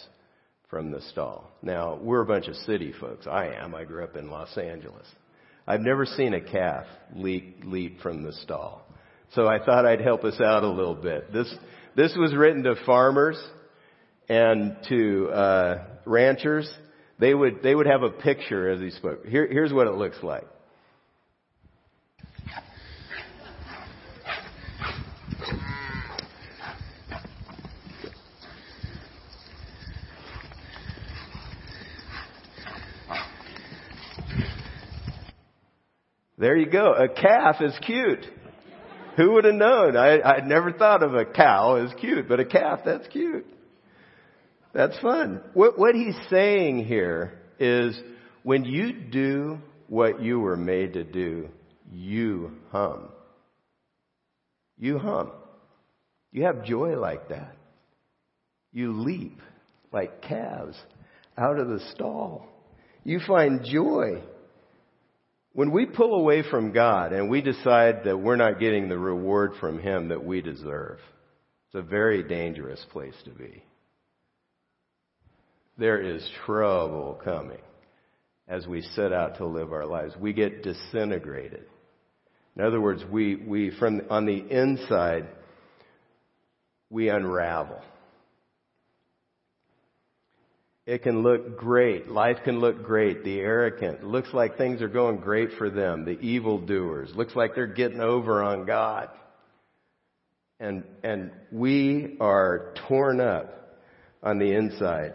from 0.70 0.92
the 0.92 1.02
stall." 1.02 1.50
Now, 1.64 1.96
we're 2.00 2.22
a 2.22 2.28
bunch 2.28 2.48
of 2.48 2.56
city 2.58 2.94
folks. 3.02 3.26
I 3.26 3.48
am. 3.48 3.74
I 3.74 3.86
grew 3.86 4.04
up 4.04 4.16
in 4.16 4.30
Los 4.30 4.56
Angeles. 4.56 5.08
I've 5.66 5.82
never 5.82 6.06
seen 6.06 6.36
a 6.36 6.42
calf 6.42 6.86
leap, 7.16 7.64
leap 7.64 8.02
from 8.02 8.22
the 8.22 8.34
stall. 8.34 8.86
So 9.34 9.48
I 9.48 9.58
thought 9.58 9.88
I'd 9.88 10.02
help 10.02 10.24
us 10.24 10.40
out 10.40 10.64
a 10.64 10.70
little 10.70 10.94
bit. 10.94 11.34
This, 11.34 11.52
this 11.96 12.14
was 12.16 12.36
written 12.36 12.62
to 12.66 12.76
farmers 12.86 13.44
and 14.30 14.78
to 14.90 15.30
uh, 15.30 15.84
ranchers. 16.06 16.72
They 17.18 17.34
would, 17.34 17.64
they 17.64 17.74
would 17.74 17.88
have 17.88 18.04
a 18.04 18.12
picture 18.12 18.70
as 18.70 18.80
he 18.80 18.92
spoke. 18.92 19.26
Here, 19.26 19.48
here's 19.48 19.74
what 19.74 19.88
it 19.88 19.96
looks 19.96 20.22
like. 20.22 20.46
There 36.38 36.58
you 36.58 36.66
go. 36.66 36.94
A 36.94 37.08
calf 37.08 37.58
is 37.62 37.78
cute. 37.86 38.26
Who 39.18 39.34
would 39.34 39.46
have 39.46 39.54
known? 39.54 39.96
I, 39.96 40.22
I'd 40.22 40.48
never 40.48 40.72
thought 40.72 41.04
of 41.04 41.14
a 41.14 41.26
cow 41.26 41.76
as 41.76 41.94
cute, 42.00 42.28
but 42.28 42.40
a 42.40 42.46
calf, 42.46 42.80
that's 42.84 43.08
cute. 43.10 43.46
That's 44.74 44.98
fun. 45.00 45.42
What, 45.54 45.78
what 45.78 45.94
he's 45.94 46.16
saying 46.32 46.86
here 46.86 47.40
is 47.60 48.00
when 48.42 48.66
you 48.66 48.92
do 48.92 49.60
what 49.88 50.22
you 50.22 50.40
were 50.40 50.58
made 50.58 50.94
to 50.94 51.04
do, 51.04 51.50
you 51.92 52.54
hum. 52.72 53.10
You 54.80 54.98
hum. 54.98 55.32
You 56.32 56.46
have 56.46 56.66
joy 56.66 57.00
like 57.00 57.30
that. 57.30 57.56
You 58.72 58.94
leap 58.94 59.40
like 59.92 60.24
calves 60.24 60.78
out 61.38 61.60
of 61.60 61.68
the 61.68 61.80
stall. 61.94 62.48
You 63.04 63.20
find 63.28 63.64
joy 63.64 64.24
when 65.54 65.72
we 65.72 65.86
pull 65.86 66.16
away 66.16 66.44
from 66.50 66.74
God 66.74 67.14
and 67.14 67.30
we 67.30 67.42
decide 67.42 68.04
that 68.06 68.18
we're 68.18 68.36
not 68.36 68.60
getting 68.60 68.90
the 68.90 68.98
reward 68.98 69.54
from 69.60 69.80
Him 69.80 70.10
that 70.10 70.24
we 70.24 70.42
deserve, 70.42 71.00
it's 71.68 71.76
a 71.76 71.82
very 71.82 72.24
dangerous 72.24 72.84
place 72.92 73.16
to 73.26 73.32
be. 73.32 73.64
There 75.78 76.02
is 76.02 76.28
trouble 76.46 77.20
coming 77.24 77.62
as 78.48 78.68
we 78.68 78.82
set 78.96 79.14
out 79.14 79.38
to 79.38 79.46
live 79.46 79.72
our 79.72 79.86
lives. 79.86 80.14
We 80.20 80.34
get 80.34 80.64
disintegrated. 80.64 81.66
In 82.56 82.64
other 82.64 82.82
words, 82.82 83.04
we, 83.12 83.36
we 83.36 83.72
from 83.80 84.02
on 84.10 84.26
the 84.26 84.38
inside, 84.38 85.28
we 86.90 87.10
unravel. 87.10 87.82
It 90.86 91.04
can 91.04 91.24
look 91.24 91.58
great. 91.58 92.10
Life 92.10 92.38
can 92.44 92.60
look 92.60 92.84
great. 92.84 93.24
The 93.24 93.40
arrogant. 93.40 94.04
Looks 94.04 94.34
like 94.34 94.58
things 94.58 94.82
are 94.82 94.90
going 94.90 95.18
great 95.18 95.54
for 95.58 95.70
them. 95.70 96.04
The 96.04 96.20
evildoers. 96.20 97.12
Looks 97.16 97.36
like 97.36 97.56
they're 97.56 97.68
getting 97.68 98.02
over 98.02 98.44
on 98.44 98.66
God. 98.66 99.10
And, 100.60 100.84
and 101.04 101.32
we 101.52 102.18
are 102.20 102.74
torn 102.88 103.22
up 103.22 103.80
on 104.22 104.40
the 104.40 104.54
inside. 104.54 105.14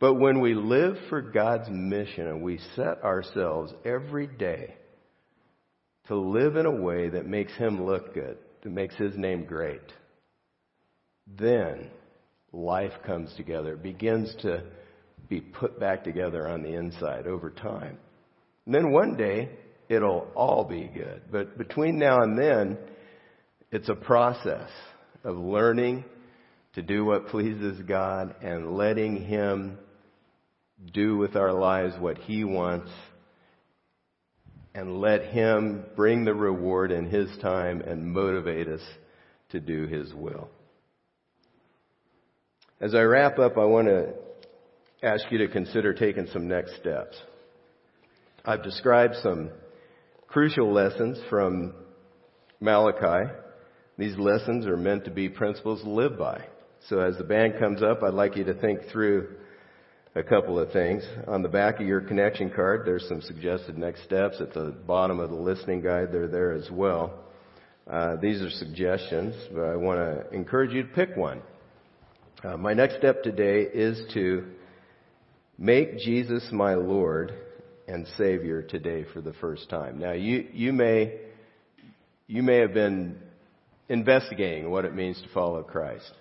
But 0.00 0.14
when 0.14 0.40
we 0.40 0.54
live 0.54 0.96
for 1.08 1.20
God's 1.20 1.68
mission 1.70 2.26
and 2.26 2.42
we 2.42 2.58
set 2.76 3.02
ourselves 3.02 3.72
every 3.84 4.26
day 4.26 4.74
to 6.06 6.16
live 6.16 6.56
in 6.56 6.66
a 6.66 6.82
way 6.82 7.10
that 7.10 7.26
makes 7.26 7.52
Him 7.54 7.84
look 7.84 8.14
good, 8.14 8.38
that 8.62 8.70
makes 8.70 8.94
His 8.96 9.16
name 9.16 9.44
great, 9.44 9.82
then 11.26 11.90
life 12.52 12.92
comes 13.04 13.32
together, 13.36 13.76
begins 13.76 14.34
to 14.42 14.64
be 15.28 15.40
put 15.40 15.78
back 15.78 16.04
together 16.04 16.48
on 16.48 16.62
the 16.62 16.74
inside 16.74 17.26
over 17.26 17.50
time. 17.50 17.98
And 18.66 18.74
then 18.74 18.92
one 18.92 19.16
day, 19.16 19.50
it'll 19.88 20.28
all 20.34 20.64
be 20.64 20.90
good. 20.92 21.22
But 21.30 21.58
between 21.58 21.98
now 21.98 22.20
and 22.22 22.38
then, 22.38 22.78
it's 23.70 23.88
a 23.88 23.94
process 23.94 24.70
of 25.24 25.36
learning 25.36 26.04
to 26.74 26.82
do 26.82 27.04
what 27.04 27.28
pleases 27.28 27.80
God 27.86 28.34
and 28.42 28.76
letting 28.76 29.24
Him 29.24 29.78
do 30.92 31.16
with 31.16 31.36
our 31.36 31.52
lives 31.52 31.94
what 31.98 32.18
He 32.18 32.44
wants 32.44 32.90
and 34.74 35.00
let 35.00 35.24
Him 35.26 35.84
bring 35.96 36.24
the 36.24 36.34
reward 36.34 36.92
in 36.92 37.10
His 37.10 37.28
time 37.42 37.80
and 37.80 38.12
motivate 38.12 38.68
us 38.68 38.82
to 39.50 39.60
do 39.60 39.86
His 39.86 40.14
will. 40.14 40.48
As 42.80 42.94
I 42.94 43.00
wrap 43.00 43.40
up, 43.40 43.58
I 43.58 43.64
want 43.64 43.88
to 43.88 44.14
ask 45.02 45.24
you 45.32 45.38
to 45.38 45.48
consider 45.48 45.92
taking 45.94 46.28
some 46.28 46.46
next 46.46 46.76
steps. 46.76 47.20
I've 48.44 48.62
described 48.62 49.16
some 49.20 49.50
crucial 50.28 50.72
lessons 50.72 51.18
from 51.28 51.74
Malachi. 52.60 53.32
These 53.96 54.16
lessons 54.16 54.64
are 54.64 54.76
meant 54.76 55.06
to 55.06 55.10
be 55.10 55.28
principles 55.28 55.82
to 55.82 55.90
live 55.90 56.16
by. 56.16 56.44
So 56.88 57.00
as 57.00 57.18
the 57.18 57.24
band 57.24 57.58
comes 57.58 57.82
up, 57.82 58.04
I'd 58.04 58.14
like 58.14 58.36
you 58.36 58.44
to 58.44 58.54
think 58.54 58.82
through 58.92 59.34
a 60.14 60.22
couple 60.22 60.56
of 60.56 60.70
things. 60.70 61.02
On 61.26 61.42
the 61.42 61.48
back 61.48 61.80
of 61.80 61.86
your 61.86 62.00
connection 62.00 62.48
card, 62.48 62.82
there's 62.86 63.08
some 63.08 63.22
suggested 63.22 63.76
next 63.76 64.04
steps. 64.04 64.40
At 64.40 64.54
the 64.54 64.72
bottom 64.86 65.18
of 65.18 65.30
the 65.30 65.36
listening 65.36 65.80
guide, 65.80 66.12
they're 66.12 66.28
there 66.28 66.52
as 66.52 66.70
well. 66.70 67.24
Uh, 67.90 68.14
these 68.22 68.40
are 68.40 68.50
suggestions, 68.50 69.34
but 69.52 69.64
I 69.64 69.74
want 69.74 69.98
to 69.98 70.32
encourage 70.32 70.70
you 70.70 70.84
to 70.84 70.88
pick 70.90 71.16
one. 71.16 71.42
Uh, 72.44 72.56
my 72.56 72.72
next 72.72 72.98
step 72.98 73.24
today 73.24 73.62
is 73.62 74.00
to 74.14 74.44
make 75.58 75.98
Jesus 75.98 76.48
my 76.52 76.74
Lord 76.74 77.34
and 77.88 78.06
Savior 78.16 78.62
today 78.62 79.04
for 79.12 79.20
the 79.20 79.32
first 79.34 79.68
time. 79.68 79.98
Now, 79.98 80.12
you, 80.12 80.46
you 80.52 80.72
may, 80.72 81.18
you 82.28 82.44
may 82.44 82.58
have 82.58 82.72
been 82.72 83.18
investigating 83.88 84.70
what 84.70 84.84
it 84.84 84.94
means 84.94 85.20
to 85.20 85.28
follow 85.30 85.64
Christ. 85.64 86.12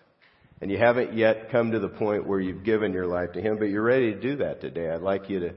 And 0.60 0.72
you 0.72 0.80
haven't 0.80 1.16
yet 1.16 1.52
come 1.52 1.72
to 1.74 1.80
the 1.80 1.88
point 1.88 2.26
where 2.26 2.40
you've 2.40 2.64
given 2.64 2.94
your 2.94 3.06
life 3.06 3.34
to 3.34 3.42
Him, 3.42 3.60
but 3.60 3.66
you're 3.66 3.84
ready 3.84 4.12
to 4.12 4.20
do 4.20 4.38
that 4.38 4.60
today. 4.60 4.90
I'd 4.90 5.02
like 5.02 5.30
you 5.30 5.42
to 5.42 5.54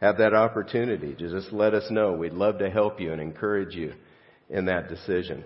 have 0.00 0.18
that 0.18 0.32
opportunity 0.32 1.16
to 1.16 1.28
just 1.28 1.52
let 1.52 1.74
us 1.74 1.90
know. 1.90 2.12
We'd 2.12 2.34
love 2.34 2.60
to 2.60 2.70
help 2.70 3.00
you 3.00 3.12
and 3.12 3.20
encourage 3.20 3.74
you 3.74 3.94
in 4.48 4.66
that 4.66 4.88
decision. 4.88 5.44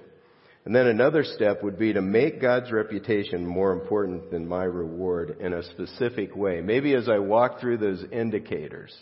And 0.69 0.77
then 0.77 0.87
another 0.87 1.25
step 1.25 1.63
would 1.63 1.79
be 1.79 1.95
to 1.95 2.03
make 2.03 2.43
God's 2.43 2.71
reputation 2.71 3.47
more 3.47 3.73
important 3.73 4.31
than 4.31 4.47
my 4.47 4.65
reward 4.65 5.39
in 5.41 5.55
a 5.55 5.63
specific 5.63 6.37
way. 6.37 6.61
Maybe 6.61 6.95
as 6.95 7.09
I 7.09 7.21
walk 7.21 7.59
through 7.59 7.79
those 7.79 8.05
indicators, 8.13 8.95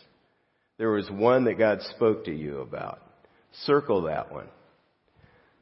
there 0.78 0.92
was 0.92 1.10
one 1.10 1.42
that 1.46 1.58
God 1.58 1.80
spoke 1.96 2.26
to 2.26 2.32
you 2.32 2.60
about. 2.60 3.02
Circle 3.64 4.02
that 4.02 4.32
one. 4.32 4.46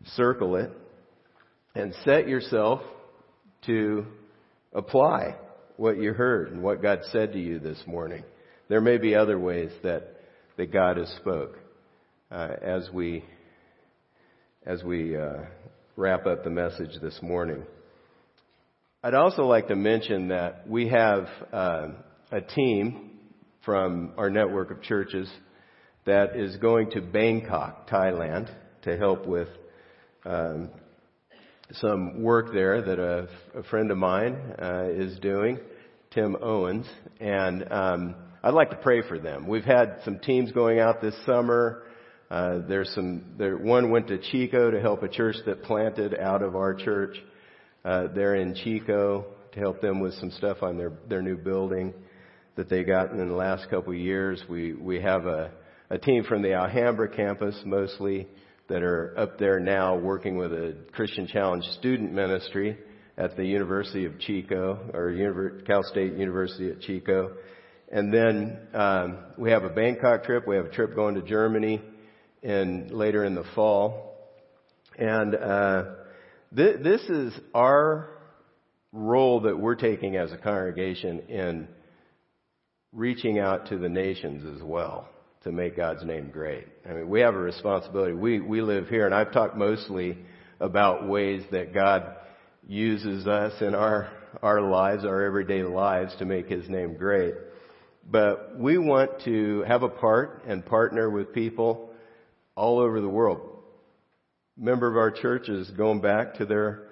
Circle 0.09 0.57
it 0.57 0.73
and 1.75 1.95
set 2.05 2.29
yourself 2.29 2.83
to 3.65 4.05
apply 4.75 5.37
what 5.79 5.97
you 5.97 6.13
heard 6.13 6.53
and 6.53 6.63
what 6.63 6.83
God 6.83 6.99
said 7.13 7.33
to 7.33 7.41
you 7.41 7.61
this 7.61 7.83
morning. 7.87 8.25
There 8.69 8.83
may 8.83 8.99
be 8.99 9.15
other 9.15 9.39
ways 9.39 9.71
that, 9.83 10.17
that 10.59 10.71
God 10.71 10.99
has 10.99 11.09
spoke 11.17 11.57
uh, 12.31 12.49
as 12.61 12.91
we 12.93 13.25
as 14.67 14.83
we 14.83 15.15
uh, 15.15 15.43
wrap 15.97 16.26
up 16.26 16.42
the 16.42 16.51
message 16.51 16.90
this 17.01 17.18
morning. 17.22 17.62
I'd 19.03 19.14
also 19.14 19.45
like 19.45 19.68
to 19.68 19.76
mention 19.76 20.28
that 20.28 20.68
we 20.68 20.88
have 20.88 21.28
uh, 21.53 21.88
a 22.32 22.40
team 22.40 23.11
from 23.64 24.12
our 24.16 24.28
network 24.28 24.72
of 24.72 24.82
churches 24.82 25.30
that 26.05 26.36
is 26.36 26.57
going 26.57 26.90
to 26.90 27.01
Bangkok, 27.01 27.88
Thailand, 27.88 28.51
to 28.82 28.97
help 28.97 29.26
with 29.26 29.49
um, 30.24 30.70
some 31.74 32.22
work 32.22 32.53
there 32.53 32.82
that 32.82 32.99
a, 32.99 33.28
a 33.57 33.62
friend 33.64 33.90
of 33.90 33.97
mine 33.97 34.36
uh, 34.61 34.86
is 34.90 35.18
doing, 35.20 35.59
Tim 36.11 36.36
Owens, 36.42 36.86
and 37.20 37.70
um, 37.72 38.14
I'd 38.42 38.55
like 38.55 38.70
to 38.70 38.76
pray 38.76 39.07
for 39.07 39.18
them. 39.18 39.47
We've 39.47 39.64
had 39.64 39.99
some 40.05 40.18
teams 40.18 40.51
going 40.51 40.80
out 40.80 41.01
this 41.01 41.14
summer. 41.24 41.84
Uh, 42.35 42.66
there's 42.66 42.91
some. 42.97 43.22
There, 43.39 43.57
one 43.57 43.93
went 43.93 44.09
to 44.09 44.18
Chico 44.18 44.68
to 44.68 44.80
help 44.80 45.05
a 45.05 45.09
church 45.09 45.37
that 45.47 45.62
planted 45.62 46.18
out 46.18 46.43
of 46.43 46.57
our 46.57 46.74
church. 46.74 47.16
Uh, 47.85 48.09
they're 48.12 48.35
in 48.35 48.57
Chico 48.57 49.26
to 49.53 49.61
help 49.61 49.80
them 49.80 50.01
with 50.01 50.14
some 50.14 50.32
stuff 50.32 50.57
on 50.61 50.76
their 50.76 50.91
their 51.09 51.22
new 51.22 51.37
building 51.37 51.95
that 52.57 52.68
they 52.68 52.82
got 52.82 53.12
in 53.12 53.28
the 53.28 53.35
last 53.37 53.70
couple 53.70 53.93
of 53.93 54.01
years. 54.01 54.43
We 54.49 54.72
we 54.72 55.01
have 55.01 55.26
a 55.26 55.53
a 55.91 55.99
team 55.99 56.24
from 56.24 56.43
the 56.43 56.55
Alhambra 56.55 57.09
campus 57.09 57.55
mostly 57.64 58.26
that 58.68 58.82
are 58.82 59.14
up 59.16 59.39
there 59.39 59.61
now 59.61 59.97
working 59.97 60.37
with 60.37 60.53
a 60.53 60.74
Christian 60.91 61.28
Challenge 61.28 61.62
student 61.78 62.12
ministry 62.12 62.76
at 63.16 63.37
the 63.37 63.45
University 63.45 64.07
of 64.07 64.18
Chico 64.18 64.91
or 64.93 65.62
Cal 65.68 65.85
State 65.85 66.14
University 66.14 66.68
at 66.68 66.80
Chico. 66.80 67.37
And 67.93 68.12
then 68.12 68.59
um, 68.74 69.18
we 69.39 69.53
have 69.53 69.62
a 69.62 69.68
Bangkok 69.68 70.24
trip. 70.24 70.49
We 70.49 70.57
have 70.57 70.66
a 70.66 70.70
trip 70.70 70.97
going 70.97 71.14
to 71.14 71.22
Germany 71.22 71.80
in 72.45 72.88
later 72.92 73.24
in 73.24 73.34
the 73.34 73.45
fall. 73.55 74.14
And 74.99 75.34
uh, 75.34 75.84
th- 76.55 76.76
this 76.82 77.01
is 77.03 77.32
our 77.55 78.11
role 78.92 79.40
that 79.40 79.59
we're 79.59 79.74
taking 79.74 80.16
as 80.16 80.30
a 80.30 80.36
congregation 80.36 81.20
in 81.28 81.68
reaching 82.92 83.40
out 83.40 83.68
to 83.70 83.78
the 83.78 83.88
nations 83.88 84.45
as 84.55 84.62
well 84.62 85.09
to 85.42 85.51
make 85.51 85.76
God's 85.76 86.05
name 86.05 86.30
great. 86.30 86.66
I 86.88 86.92
mean, 86.92 87.09
we 87.09 87.20
have 87.20 87.34
a 87.34 87.38
responsibility. 87.38 88.12
We, 88.12 88.40
we 88.40 88.62
live 88.62 88.88
here, 88.88 89.07
and 89.07 89.14
I've 89.14 89.32
talked 89.32 89.57
mostly 89.57 90.18
about 90.61 91.09
ways 91.09 91.42
that 91.51 91.74
God 91.74 92.14
uses 92.66 93.26
us 93.26 93.53
in 93.61 93.74
our, 93.74 94.11
our 94.42 94.61
lives, 94.61 95.05
our 95.05 95.22
everyday 95.22 95.62
lives, 95.62 96.14
to 96.18 96.24
make 96.24 96.49
His 96.49 96.68
name 96.68 96.97
great. 96.97 97.34
But 98.09 98.59
we 98.59 98.78
want 98.78 99.22
to 99.24 99.64
have 99.66 99.82
a 99.82 99.88
part 99.88 100.45
and 100.47 100.64
partner 100.64 101.11
with 101.11 101.32
people 101.32 101.90
all 102.57 102.79
over 102.79 103.01
the 103.01 103.09
world. 103.09 103.41
Member 104.57 104.89
of 104.89 104.97
our 104.97 105.11
church 105.11 105.49
is 105.49 105.69
going 105.71 106.01
back 106.01 106.35
to 106.35 106.47
their 106.47 106.89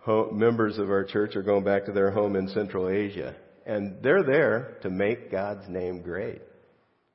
home, 0.00 0.38
members 0.38 0.78
of 0.78 0.90
our 0.90 1.04
church 1.04 1.36
are 1.36 1.42
going 1.42 1.64
back 1.64 1.86
to 1.86 1.92
their 1.92 2.10
home 2.10 2.36
in 2.36 2.48
Central 2.48 2.88
Asia. 2.88 3.34
And 3.64 4.02
they're 4.02 4.22
there 4.22 4.78
to 4.82 4.90
make 4.90 5.30
God's 5.30 5.68
name 5.68 6.02
great 6.02 6.42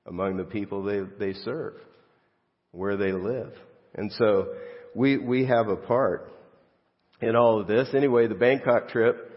among 0.06 0.38
the 0.38 0.44
people 0.44 0.84
they, 0.84 1.02
they 1.20 1.34
serve, 1.34 1.76
where 2.72 2.98
they 2.98 3.12
live. 3.12 3.54
And 3.96 4.12
so 4.14 4.54
we, 4.96 5.18
we 5.18 5.46
have 5.46 5.68
a 5.68 5.78
part 5.78 6.32
in 7.22 7.36
all 7.36 7.60
of 7.60 7.68
this. 7.68 7.90
Anyway, 7.94 8.28
the 8.28 8.36
Bangkok 8.36 8.90
trip 8.90 9.32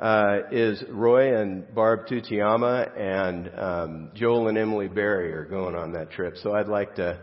uh, 0.00 0.38
is 0.50 0.82
Roy 0.88 1.38
and 1.40 1.72
Barb 1.74 2.06
Tutiyama 2.06 2.98
and 2.98 3.50
um, 3.58 4.10
Joel 4.14 4.48
and 4.48 4.58
Emily 4.58 4.88
Berry 4.88 5.32
are 5.32 5.44
going 5.44 5.74
on 5.74 5.92
that 5.92 6.10
trip. 6.10 6.36
So 6.42 6.54
I'd 6.54 6.68
like 6.68 6.96
to 6.96 7.20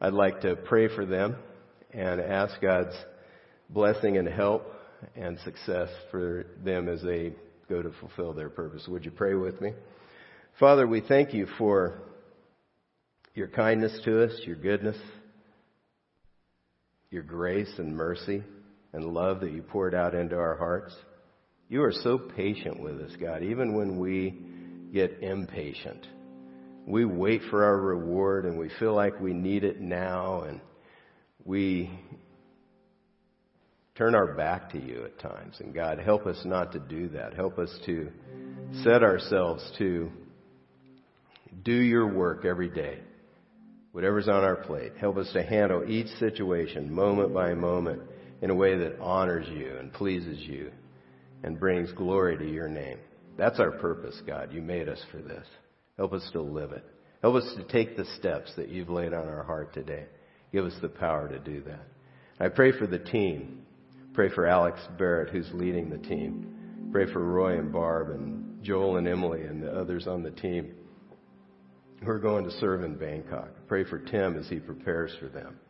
I'd 0.00 0.14
like 0.14 0.40
to 0.42 0.56
pray 0.56 0.88
for 0.94 1.04
them 1.04 1.36
and 1.92 2.20
ask 2.20 2.58
God's 2.62 2.96
blessing 3.68 4.16
and 4.16 4.26
help 4.26 4.72
and 5.14 5.38
success 5.40 5.90
for 6.10 6.46
them 6.64 6.88
as 6.88 7.02
they 7.02 7.34
go 7.68 7.82
to 7.82 7.90
fulfill 8.00 8.32
their 8.32 8.48
purpose. 8.48 8.86
Would 8.88 9.04
you 9.04 9.10
pray 9.10 9.34
with 9.34 9.60
me? 9.60 9.72
Father, 10.58 10.86
we 10.86 11.02
thank 11.02 11.34
you 11.34 11.46
for 11.58 11.98
your 13.34 13.48
kindness 13.48 13.98
to 14.04 14.24
us, 14.24 14.32
your 14.44 14.56
goodness, 14.56 14.96
your 17.10 17.22
grace 17.22 17.72
and 17.76 17.94
mercy 17.94 18.42
and 18.92 19.04
love 19.04 19.40
that 19.40 19.52
you 19.52 19.62
poured 19.62 19.94
out 19.94 20.14
into 20.14 20.36
our 20.36 20.56
hearts. 20.56 20.94
You 21.68 21.82
are 21.82 21.92
so 21.92 22.18
patient 22.18 22.80
with 22.80 23.00
us, 23.00 23.12
God, 23.20 23.42
even 23.42 23.76
when 23.76 23.98
we 23.98 24.34
get 24.92 25.22
impatient. 25.22 26.06
We 26.90 27.04
wait 27.04 27.42
for 27.50 27.64
our 27.64 27.76
reward 27.76 28.44
and 28.44 28.58
we 28.58 28.70
feel 28.78 28.94
like 28.94 29.20
we 29.20 29.32
need 29.32 29.64
it 29.64 29.80
now 29.80 30.42
and 30.42 30.60
we 31.44 31.90
turn 33.96 34.14
our 34.14 34.34
back 34.34 34.70
to 34.72 34.78
you 34.80 35.04
at 35.04 35.18
times. 35.18 35.56
And 35.60 35.74
God, 35.74 35.98
help 35.98 36.26
us 36.26 36.40
not 36.44 36.72
to 36.72 36.78
do 36.78 37.08
that. 37.10 37.34
Help 37.34 37.58
us 37.58 37.74
to 37.86 38.10
set 38.82 39.02
ourselves 39.02 39.68
to 39.78 40.10
do 41.62 41.74
your 41.74 42.12
work 42.12 42.44
every 42.44 42.68
day 42.68 43.00
whatever's 43.92 44.28
on 44.28 44.44
our 44.44 44.56
plate. 44.56 44.92
Help 44.98 45.16
us 45.16 45.30
to 45.32 45.42
handle 45.42 45.88
each 45.88 46.08
situation 46.18 46.92
moment 46.92 47.34
by 47.34 47.54
moment 47.54 48.02
in 48.42 48.50
a 48.50 48.54
way 48.54 48.76
that 48.76 48.98
honors 49.00 49.46
you 49.48 49.76
and 49.78 49.92
pleases 49.92 50.38
you 50.38 50.70
and 51.42 51.58
brings 51.58 51.90
glory 51.92 52.36
to 52.38 52.48
your 52.48 52.68
name. 52.68 52.98
That's 53.36 53.58
our 53.58 53.72
purpose, 53.72 54.20
God. 54.26 54.52
You 54.52 54.62
made 54.62 54.88
us 54.88 55.02
for 55.10 55.18
this. 55.18 55.46
Help 56.00 56.14
us 56.14 56.26
to 56.32 56.40
live 56.40 56.72
it. 56.72 56.82
Help 57.20 57.34
us 57.34 57.54
to 57.58 57.64
take 57.64 57.94
the 57.94 58.06
steps 58.18 58.50
that 58.56 58.70
you've 58.70 58.88
laid 58.88 59.12
on 59.12 59.28
our 59.28 59.42
heart 59.42 59.74
today. 59.74 60.06
Give 60.50 60.64
us 60.64 60.72
the 60.80 60.88
power 60.88 61.28
to 61.28 61.38
do 61.38 61.62
that. 61.64 61.86
I 62.40 62.48
pray 62.48 62.72
for 62.72 62.86
the 62.86 62.98
team. 62.98 63.66
Pray 64.14 64.30
for 64.30 64.46
Alex 64.46 64.80
Barrett, 64.98 65.28
who's 65.28 65.50
leading 65.52 65.90
the 65.90 65.98
team. 65.98 66.88
Pray 66.90 67.04
for 67.12 67.22
Roy 67.22 67.58
and 67.58 67.70
Barb 67.70 68.08
and 68.08 68.64
Joel 68.64 68.96
and 68.96 69.06
Emily 69.06 69.42
and 69.42 69.62
the 69.62 69.70
others 69.70 70.06
on 70.06 70.22
the 70.22 70.30
team 70.30 70.72
who 72.02 72.10
are 72.10 72.18
going 72.18 72.44
to 72.44 72.50
serve 72.52 72.82
in 72.82 72.94
Bangkok. 72.94 73.50
Pray 73.68 73.84
for 73.84 73.98
Tim 73.98 74.38
as 74.38 74.48
he 74.48 74.58
prepares 74.58 75.14
for 75.20 75.28
them. 75.28 75.60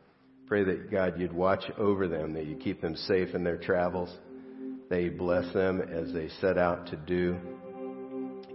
Pray 0.46 0.62
that 0.62 0.92
God, 0.92 1.18
you'd 1.18 1.32
watch 1.32 1.64
over 1.76 2.06
them, 2.06 2.34
that 2.34 2.46
you 2.46 2.54
keep 2.54 2.80
them 2.80 2.94
safe 2.94 3.34
in 3.34 3.42
their 3.42 3.58
travels. 3.58 4.16
that 4.90 5.02
you 5.02 5.10
bless 5.10 5.52
them 5.54 5.80
as 5.80 6.12
they 6.12 6.28
set 6.40 6.56
out 6.56 6.86
to 6.86 6.96
do 6.96 7.36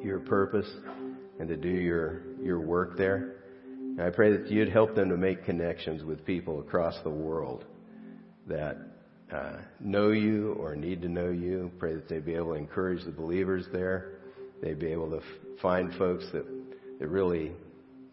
your 0.01 0.19
purpose 0.19 0.69
and 1.40 1.48
to 1.50 1.58
do 1.58 1.70
your, 1.70 2.22
your 2.42 2.60
work 2.60 2.98
there. 2.98 3.36
And 3.98 4.02
I 4.02 4.10
pray 4.10 4.32
that 4.36 4.50
you'd 4.50 4.70
help 4.70 4.96
them 4.96 5.10
to 5.10 5.18
make 5.18 5.46
connections 5.46 6.04
with 6.04 6.26
people 6.26 6.60
across 6.60 6.96
the 7.04 7.10
world 7.10 7.66
that 8.48 8.78
uh, 9.34 9.58
know 9.80 10.10
you 10.12 10.54
or 10.60 10.76
need 10.76 11.02
to 11.02 11.10
know 11.10 11.30
you. 11.30 11.72
Pray 11.80 11.96
that 11.96 12.08
they'd 12.08 12.26
be 12.26 12.36
able 12.36 12.54
to 12.54 12.60
encourage 12.60 13.04
the 13.06 13.12
believers 13.12 13.66
there. 13.72 14.20
They'd 14.62 14.80
be 14.80 14.92
able 14.92 15.10
to 15.12 15.18
f- 15.18 15.24
find 15.62 15.94
folks 15.96 16.26
that, 16.32 16.46
that 17.00 17.08
really 17.08 17.52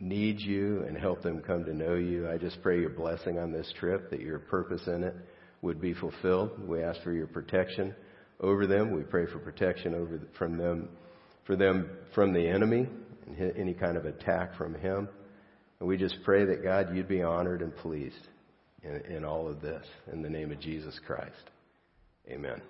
need 0.01 0.41
you 0.41 0.85
and 0.87 0.97
help 0.97 1.23
them 1.23 1.41
come 1.41 1.65
to 1.65 1.75
know 1.75 1.95
you. 1.95 2.29
I 2.29 2.39
just 2.39 2.63
pray 2.63 2.81
your 2.81 2.91
blessing 2.91 3.39
on 3.39 3.53
this 3.53 3.73
trip, 3.79 4.11
that 4.11 4.21
your 4.21 4.39
purpose 4.39 4.83
in 4.87 5.05
it 5.05 5.15
would 5.63 5.81
be 5.81 5.95
fulfilled. 5.95 6.51
We 6.67 6.83
ask 6.83 7.01
for 7.03 7.13
your 7.13 7.29
protection 7.29 7.95
over 8.41 8.67
them. 8.67 8.91
We 8.93 9.03
pray 9.03 9.27
for 9.27 9.39
protection 9.39 9.95
over 9.95 10.21
from 10.39 10.57
them, 10.57 10.89
for 11.45 11.57
them 11.57 11.91
from 12.15 12.33
the 12.33 12.47
enemy 12.49 12.89
and 13.27 13.53
any 13.57 13.75
kind 13.75 13.97
of 13.97 14.05
attack 14.05 14.57
from 14.57 14.75
him. 14.75 15.09
And 15.81 15.89
we 15.89 15.97
just 15.97 16.17
pray 16.25 16.45
that 16.45 16.63
God, 16.63 16.95
you'd 16.95 17.09
be 17.09 17.23
honored 17.23 17.63
and 17.63 17.75
pleased 17.75 18.29
in, 18.83 19.01
in 19.17 19.25
all 19.25 19.49
of 19.49 19.61
this. 19.61 19.85
In 20.13 20.23
the 20.23 20.31
name 20.31 20.53
of 20.53 20.61
Jesus 20.61 20.99
Christ. 21.07 21.51
Amen. 22.29 22.61